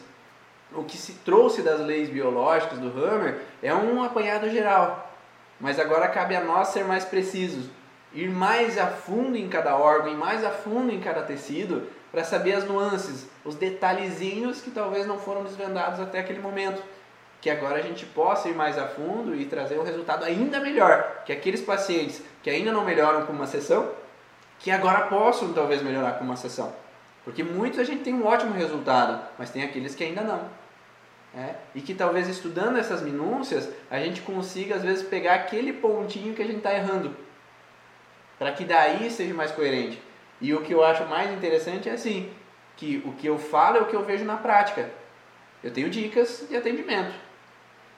[0.74, 5.05] O que se trouxe das leis biológicas do Hammer é um apanhado geral,
[5.60, 7.70] mas agora cabe a nós ser mais precisos,
[8.14, 12.24] ir mais a fundo em cada órgão, ir mais a fundo em cada tecido, para
[12.24, 16.82] saber as nuances, os detalhezinhos que talvez não foram desvendados até aquele momento.
[17.42, 21.24] Que agora a gente possa ir mais a fundo e trazer um resultado ainda melhor.
[21.26, 23.92] Que aqueles pacientes que ainda não melhoram com uma sessão,
[24.60, 26.74] que agora possam talvez melhorar com uma sessão.
[27.26, 30.42] Porque muitos a gente tem um ótimo resultado, mas tem aqueles que ainda não.
[31.36, 36.34] É, e que talvez estudando essas minúcias a gente consiga às vezes pegar aquele pontinho
[36.34, 37.14] que a gente está errando,
[38.40, 40.02] para que daí seja mais coerente.
[40.40, 42.32] E o que eu acho mais interessante é assim,
[42.78, 44.90] que o que eu falo é o que eu vejo na prática.
[45.62, 47.14] Eu tenho dicas de atendimento.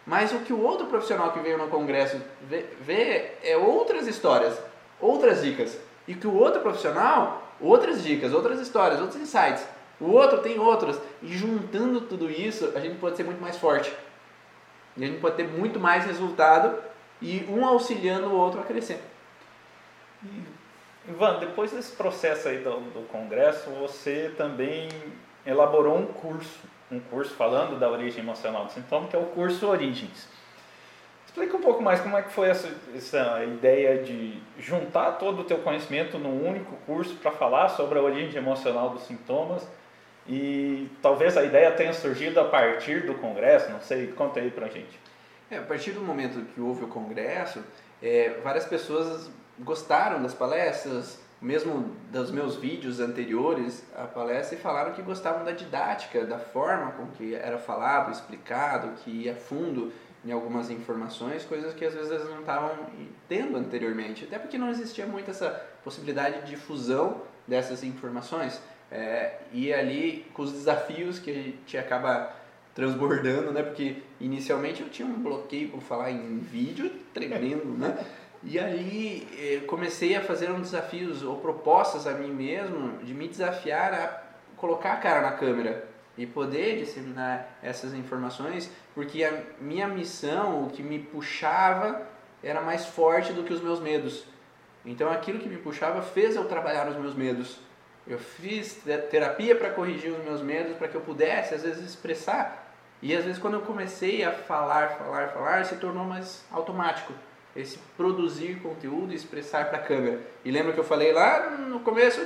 [0.06, 4.58] Mas o que o outro profissional que veio no congresso vê, vê é outras histórias,
[5.00, 5.78] outras dicas.
[6.08, 9.64] E que o outro profissional, outras dicas, outras histórias, outros insights
[10.00, 11.00] o outro tem outros.
[11.22, 13.92] E juntando tudo isso, a gente pode ser muito mais forte.
[14.96, 16.78] E a gente pode ter muito mais resultado
[17.22, 19.00] e um auxiliando o outro a crescer.
[21.08, 24.90] Ivan, depois desse processo aí do, do congresso, você também
[25.46, 26.60] elaborou um curso,
[26.92, 30.28] um curso falando da origem emocional do sintoma, que é o curso Origens.
[31.26, 35.44] Explica um pouco mais como é que foi essa, essa ideia de juntar todo o
[35.44, 39.66] teu conhecimento num único curso para falar sobre a origem emocional dos sintomas
[40.28, 44.68] e talvez a ideia tenha surgido a partir do Congresso, não sei, conta aí pra
[44.68, 45.00] gente.
[45.50, 47.64] É, a partir do momento que houve o Congresso,
[48.02, 54.94] é, várias pessoas gostaram das palestras, mesmo dos meus vídeos anteriores à palestra, e falaram
[54.94, 59.94] que gostavam da didática, da forma com que era falado, explicado, que ia fundo
[60.26, 62.72] em algumas informações, coisas que às vezes eles não estavam
[63.30, 65.50] tendo anteriormente, até porque não existia muito essa
[65.84, 68.62] possibilidade de difusão dessas informações.
[68.92, 72.34] É, e ali com os desafios que a gente acaba
[72.74, 73.64] transbordando, né?
[73.64, 77.98] Porque inicialmente eu tinha um bloqueio por falar em vídeo tremendo, né?
[78.44, 83.28] E aí eh, comecei a fazer uns desafios ou propostas a mim mesmo de me
[83.28, 84.24] desafiar a
[84.56, 90.70] colocar a cara na câmera e poder disseminar essas informações, porque a minha missão, o
[90.70, 92.08] que me puxava,
[92.44, 94.26] era mais forte do que os meus medos.
[94.86, 97.60] Então aquilo que me puxava fez eu trabalhar os meus medos.
[98.08, 98.82] Eu fiz
[99.12, 102.74] terapia para corrigir os meus medos, para que eu pudesse, às vezes, expressar.
[103.02, 107.14] E às vezes, quando eu comecei a falar, falar, falar, se tornou mais automático.
[107.56, 110.22] Esse produzir conteúdo e expressar para a câmera.
[110.46, 112.26] E lembra que eu falei lá no começo?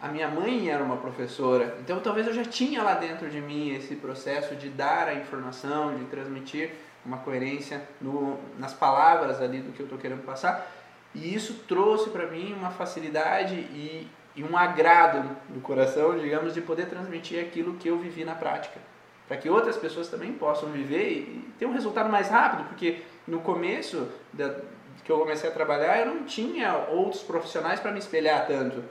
[0.00, 3.74] A minha mãe era uma professora, então talvez eu já tinha lá dentro de mim
[3.74, 6.70] esse processo de dar a informação, de transmitir
[7.02, 10.70] uma coerência no, nas palavras ali do que eu estou querendo passar.
[11.14, 14.06] E isso trouxe para mim uma facilidade e
[14.36, 18.78] e um agrado no coração, digamos, de poder transmitir aquilo que eu vivi na prática,
[19.26, 23.40] para que outras pessoas também possam viver e ter um resultado mais rápido, porque no
[23.40, 24.54] começo da,
[25.02, 28.82] que eu comecei a trabalhar, eu não tinha outros profissionais para me espelhar tanto.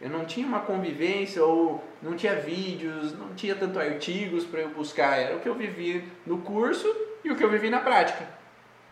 [0.00, 4.68] Eu não tinha uma convivência ou não tinha vídeos, não tinha tanto artigos para eu
[4.70, 5.18] buscar.
[5.18, 6.86] Era o que eu vivi no curso
[7.24, 8.28] e o que eu vivi na prática.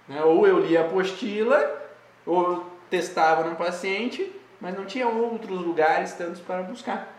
[0.08, 0.22] Né?
[0.22, 1.90] Ou eu lia a apostila,
[2.24, 7.16] ou testava no paciente, mas não tinha outros lugares tantos para buscar.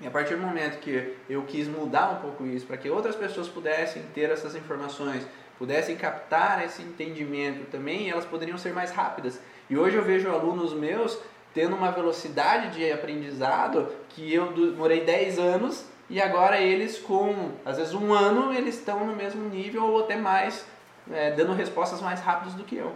[0.00, 3.14] E a partir do momento que eu quis mudar um pouco isso, para que outras
[3.14, 5.26] pessoas pudessem ter essas informações,
[5.58, 9.38] pudessem captar esse entendimento também, elas poderiam ser mais rápidas.
[9.68, 11.18] E hoje eu vejo alunos meus
[11.52, 17.76] tendo uma velocidade de aprendizado que eu demorei 10 anos e agora eles com, às
[17.76, 20.64] vezes um ano, eles estão no mesmo nível ou até mais,
[21.10, 22.94] é, dando respostas mais rápidas do que eu.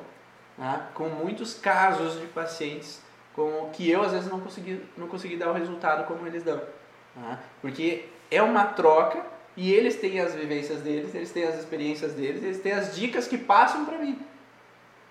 [0.57, 0.87] Né?
[0.95, 3.04] Com muitos casos de pacientes
[3.35, 6.61] com que eu às vezes não consegui, não consegui dar o resultado como eles dão.
[7.17, 7.39] Né?
[7.61, 9.25] Porque é uma troca
[9.57, 13.29] e eles têm as vivências deles, eles têm as experiências deles, eles têm as dicas
[13.29, 14.19] que passam para mim.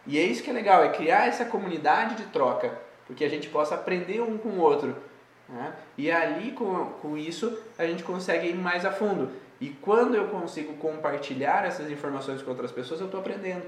[0.05, 2.77] E é isso que é legal, é criar essa comunidade de troca,
[3.07, 4.95] porque a gente possa aprender um com o outro.
[5.47, 5.73] Né?
[5.97, 9.31] E ali, com, com isso, a gente consegue ir mais a fundo.
[9.61, 13.63] E quando eu consigo compartilhar essas informações com outras pessoas, eu estou aprendendo.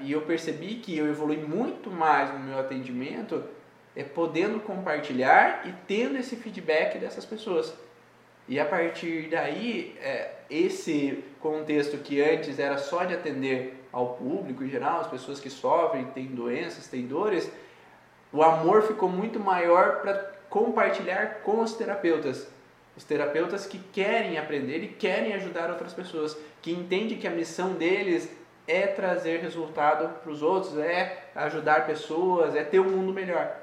[0.00, 3.42] E eu percebi que eu evolui muito mais no meu atendimento
[3.96, 7.72] é podendo compartilhar e tendo esse feedback dessas pessoas.
[8.48, 14.64] E a partir daí, é, esse contexto que antes era só de atender ao público
[14.64, 17.50] em geral, as pessoas que sofrem, têm doenças, têm dores,
[18.32, 20.14] o amor ficou muito maior para
[20.50, 22.48] compartilhar com os terapeutas.
[22.96, 27.74] Os terapeutas que querem aprender e querem ajudar outras pessoas, que entendem que a missão
[27.74, 28.28] deles
[28.66, 33.54] é trazer resultado para os outros, é ajudar pessoas, é ter um mundo melhor.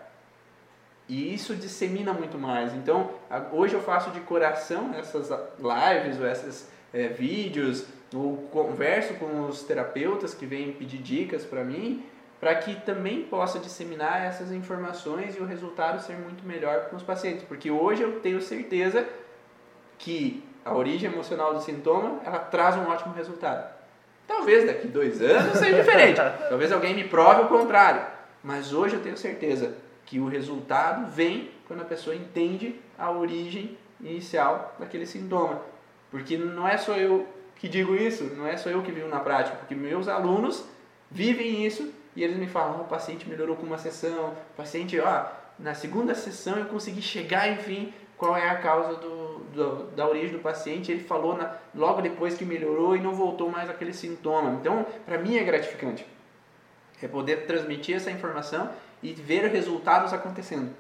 [1.10, 2.74] E isso dissemina muito mais.
[2.74, 3.12] Então,
[3.52, 9.64] hoje eu faço de coração essas lives ou esses é, vídeos, ou converso com os
[9.64, 12.06] terapeutas que vêm pedir dicas para mim,
[12.40, 17.04] para que também possa disseminar essas informações e o resultado ser muito melhor com os
[17.04, 17.44] pacientes.
[17.44, 19.08] Porque hoje eu tenho certeza
[19.98, 23.81] que a origem emocional do sintoma ela traz um ótimo resultado.
[24.32, 26.22] Talvez daqui dois anos seja diferente.
[26.50, 28.02] Talvez alguém me prove o contrário.
[28.42, 29.76] Mas hoje eu tenho certeza
[30.06, 35.62] que o resultado vem quando a pessoa entende a origem inicial daquele sintoma.
[36.10, 39.20] Porque não é só eu que digo isso, não é só eu que vivo na
[39.20, 40.66] prática, porque meus alunos
[41.10, 45.26] vivem isso e eles me falam: o paciente melhorou com uma sessão, o paciente, ó,
[45.60, 49.21] na segunda sessão eu consegui chegar, enfim, qual é a causa do,
[49.54, 50.92] do da origem do paciente.
[50.92, 54.58] Ele falou na, logo depois que melhorou e não voltou mais aquele sintoma.
[54.60, 56.06] Então, para mim é gratificante.
[57.02, 58.70] É poder transmitir essa informação
[59.02, 60.72] e ver resultados acontecendo.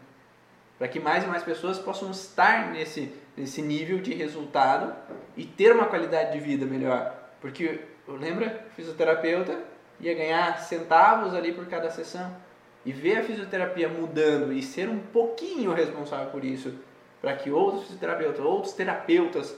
[0.77, 4.95] Para que mais e mais pessoas possam estar nesse, nesse nível de resultado
[5.35, 7.15] e ter uma qualidade de vida melhor.
[7.39, 9.60] Porque, lembra, fisioterapeuta
[9.99, 12.35] ia ganhar centavos ali por cada sessão.
[12.84, 16.73] E ver a fisioterapia mudando e ser um pouquinho responsável por isso,
[17.22, 19.56] para que outros fisioterapeutas, outros terapeutas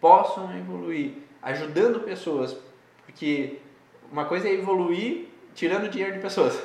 [0.00, 2.56] possam evoluir, ajudando pessoas.
[3.04, 3.58] Porque
[4.10, 6.62] uma coisa é evoluir tirando dinheiro de pessoas.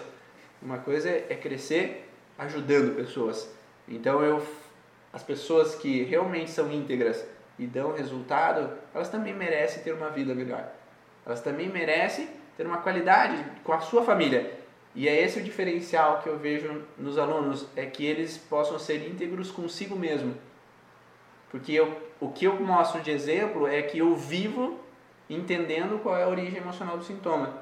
[0.61, 3.51] Uma coisa é crescer ajudando pessoas.
[3.88, 4.41] Então eu
[5.15, 7.26] as pessoas que realmente são íntegras
[7.57, 10.69] e dão resultado, elas também merecem ter uma vida melhor.
[11.26, 12.27] Elas também merecem
[12.57, 14.59] ter uma qualidade com a sua família.
[14.95, 19.05] E é esse o diferencial que eu vejo nos alunos, é que eles possam ser
[19.05, 20.35] íntegros consigo mesmo.
[21.51, 24.80] Porque eu, o que eu mostro de exemplo é que eu vivo
[25.30, 27.61] entendendo qual é a origem emocional do sintoma.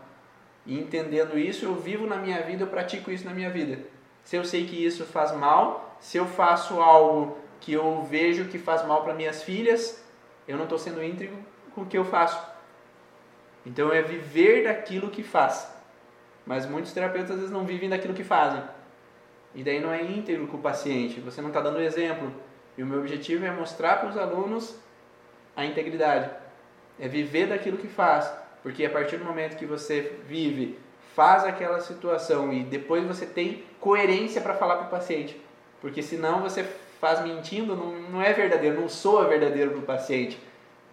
[0.65, 3.79] E entendendo isso, eu vivo na minha vida, eu pratico isso na minha vida.
[4.23, 8.59] Se eu sei que isso faz mal, se eu faço algo que eu vejo que
[8.59, 10.03] faz mal para minhas filhas,
[10.47, 11.37] eu não estou sendo íntegro
[11.73, 12.39] com o que eu faço.
[13.65, 15.72] Então é viver daquilo que faz.
[16.45, 18.61] Mas muitos terapeutas às vezes não vivem daquilo que fazem.
[19.55, 22.31] E daí não é íntegro com o paciente, você não está dando exemplo.
[22.77, 24.75] E o meu objetivo é mostrar para os alunos
[25.55, 26.29] a integridade.
[26.99, 28.31] É viver daquilo que faz.
[28.63, 30.79] Porque a partir do momento que você vive,
[31.15, 35.39] faz aquela situação e depois você tem coerência para falar para o paciente.
[35.79, 36.63] Porque senão você
[36.99, 40.39] faz mentindo, não, não é verdadeiro, não soa verdadeiro para o paciente.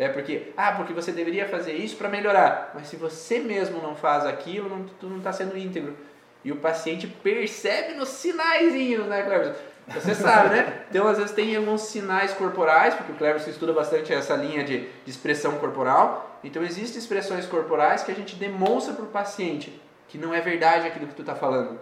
[0.01, 2.73] É porque, ah, porque você deveria fazer isso para melhorar.
[2.75, 5.95] Mas se você mesmo não faz aquilo, não, tu não está sendo íntegro.
[6.43, 9.55] E o paciente percebe nos sinaizinhos, né, Cleber?
[9.89, 10.85] Você sabe, né?
[10.89, 14.89] Então, às vezes, tem alguns sinais corporais, porque o Cleber estuda bastante essa linha de,
[15.05, 16.41] de expressão corporal.
[16.43, 19.79] Então, existem expressões corporais que a gente demonstra para o paciente
[20.09, 21.79] que não é verdade aquilo que tu está falando.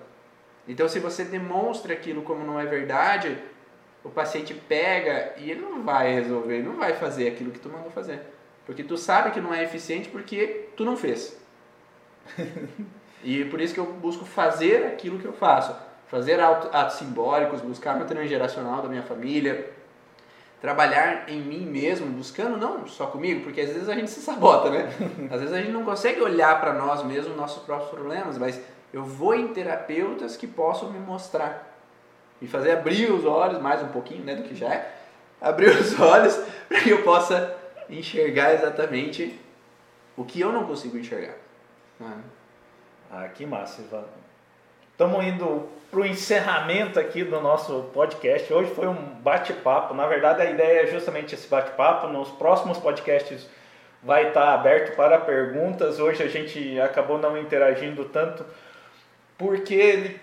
[0.66, 3.38] Então, se você demonstra aquilo como não é verdade,
[4.08, 7.68] o paciente pega e ele não vai resolver, ele não vai fazer aquilo que tu
[7.68, 8.20] mandou fazer.
[8.66, 11.38] Porque tu sabe que não é eficiente porque tu não fez.
[13.24, 15.74] e por isso que eu busco fazer aquilo que eu faço
[16.08, 19.70] fazer atos simbólicos, buscar meu treino geracional da minha família,
[20.60, 24.70] trabalhar em mim mesmo, buscando não só comigo, porque às vezes a gente se sabota,
[24.70, 24.90] né?
[25.30, 28.60] Às vezes a gente não consegue olhar para nós mesmos, nossos próprios problemas, mas
[28.92, 31.67] eu vou em terapeutas que possam me mostrar,
[32.40, 34.92] me fazer abrir os olhos mais um pouquinho, né, do que já é,
[35.40, 36.36] abrir os olhos
[36.68, 37.56] para que eu possa
[37.88, 39.38] enxergar exatamente
[40.16, 41.34] o que eu não consigo enxergar.
[42.00, 42.18] Ah,
[43.10, 44.04] ah que massa, Ivan.
[44.92, 48.52] Estamos indo para o encerramento aqui do nosso podcast.
[48.52, 49.94] Hoje foi um bate-papo.
[49.94, 52.08] Na verdade, a ideia é justamente esse bate-papo.
[52.08, 53.48] Nos próximos podcasts
[54.02, 56.00] vai estar aberto para perguntas.
[56.00, 58.44] Hoje a gente acabou não interagindo tanto
[59.38, 60.16] porque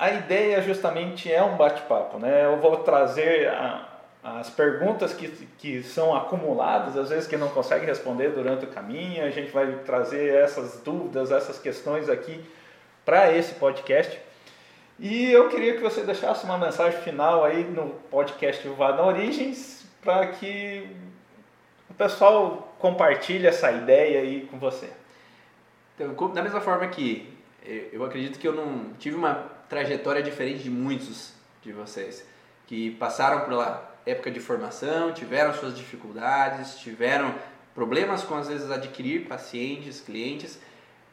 [0.00, 2.18] a ideia justamente é um bate-papo.
[2.18, 2.46] Né?
[2.46, 3.86] Eu vou trazer a,
[4.24, 5.28] as perguntas que,
[5.58, 9.70] que são acumuladas, às vezes que não consegue responder durante o caminho, a gente vai
[9.84, 12.42] trazer essas dúvidas, essas questões aqui
[13.04, 14.18] para esse podcast.
[14.98, 19.84] E eu queria que você deixasse uma mensagem final aí no podcast Vá na Origens,
[20.00, 20.88] para que
[21.90, 24.88] o pessoal compartilhe essa ideia aí com você.
[25.94, 27.38] Então, da mesma forma que
[27.92, 31.32] eu acredito que eu não tive uma trajetória diferente de muitos
[31.62, 32.26] de vocês
[32.66, 37.34] que passaram por lá época de formação, tiveram suas dificuldades, tiveram
[37.74, 40.60] problemas com às vezes adquirir pacientes, clientes,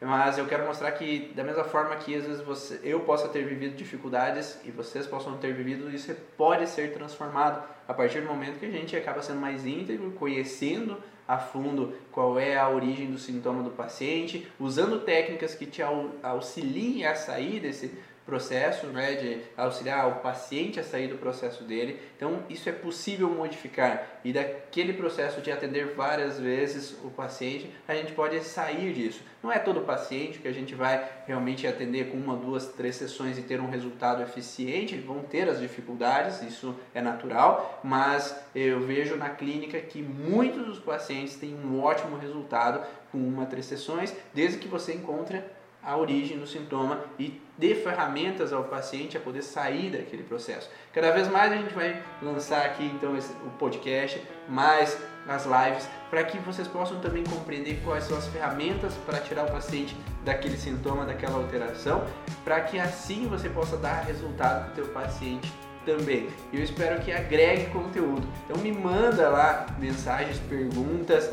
[0.00, 3.44] mas eu quero mostrar que da mesma forma que às vezes você, eu possa ter
[3.44, 8.58] vivido dificuldades e vocês possam ter vivido, isso pode ser transformado a partir do momento
[8.58, 13.18] que a gente acaba sendo mais íntegro, conhecendo a fundo qual é a origem do
[13.18, 15.82] sintoma do paciente, usando técnicas que te
[16.22, 17.98] auxiliem a sair desse
[18.28, 21.98] processo, né, de auxiliar o paciente a sair do processo dele.
[22.14, 27.94] Então, isso é possível modificar e daquele processo de atender várias vezes o paciente, a
[27.94, 29.22] gente pode sair disso.
[29.42, 33.38] Não é todo paciente que a gente vai realmente atender com uma, duas, três sessões
[33.38, 39.16] e ter um resultado eficiente, vão ter as dificuldades, isso é natural, mas eu vejo
[39.16, 44.58] na clínica que muitos dos pacientes têm um ótimo resultado com uma, três sessões, desde
[44.58, 45.42] que você encontre
[45.82, 50.70] a origem do sintoma e dê ferramentas ao paciente a poder sair daquele processo.
[50.92, 55.88] Cada vez mais a gente vai lançar aqui então esse, o podcast, mais as lives,
[56.08, 59.94] para que vocês possam também compreender quais são as ferramentas para tirar o paciente
[60.24, 62.06] daquele sintoma, daquela alteração,
[62.44, 65.52] para que assim você possa dar resultado para o teu paciente
[65.88, 66.28] também.
[66.52, 68.26] Eu espero que agregue conteúdo.
[68.44, 71.30] Então me manda lá mensagens, perguntas,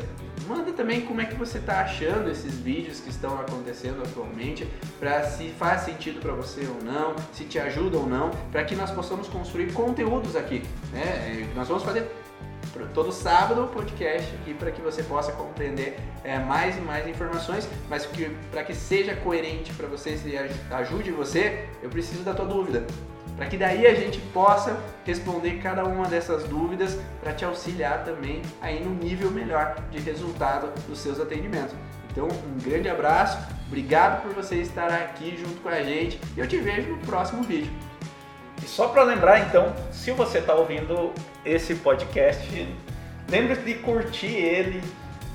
[0.48, 4.66] manda também como é que você está achando esses vídeos que estão acontecendo atualmente,
[4.98, 8.74] para se faz sentido para você ou não, se te ajuda ou não, para que
[8.74, 10.62] nós possamos construir conteúdos aqui.
[10.90, 11.02] Né?
[11.02, 12.10] É, nós vamos fazer
[12.94, 17.68] todo sábado o podcast aqui para que você possa compreender é, mais e mais informações,
[17.88, 18.08] mas
[18.50, 22.86] para que seja coerente para você e ajude você, eu preciso da tua dúvida
[23.36, 28.40] para que daí a gente possa responder cada uma dessas dúvidas para te auxiliar também
[28.62, 31.74] aí no nível melhor de resultado dos seus atendimentos.
[32.10, 36.48] Então, um grande abraço, obrigado por você estar aqui junto com a gente e eu
[36.48, 37.70] te vejo no próximo vídeo.
[38.62, 41.12] E só para lembrar, então, se você está ouvindo
[41.44, 42.74] esse podcast,
[43.28, 44.82] lembre-se de curtir ele.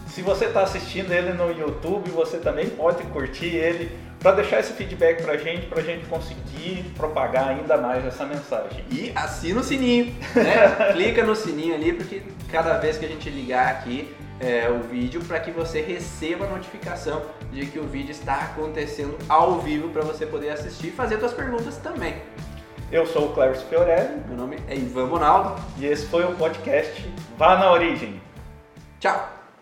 [0.07, 4.73] Se você está assistindo ele no YouTube, você também pode curtir ele para deixar esse
[4.73, 8.85] feedback para a gente, para a gente conseguir propagar ainda mais essa mensagem.
[8.91, 10.91] E assina o sininho, né?
[10.93, 12.22] Clica no sininho ali, porque
[12.52, 16.49] cada vez que a gente ligar aqui é, o vídeo, para que você receba a
[16.49, 21.19] notificação de que o vídeo está acontecendo ao vivo para você poder assistir e fazer
[21.19, 22.15] suas perguntas também.
[22.91, 24.22] Eu sou o Clércio Fiorelli.
[24.27, 25.61] Meu nome é Ivan Bonaldo.
[25.77, 28.22] E esse foi o podcast Vá na Origem.
[28.99, 29.40] Tchau!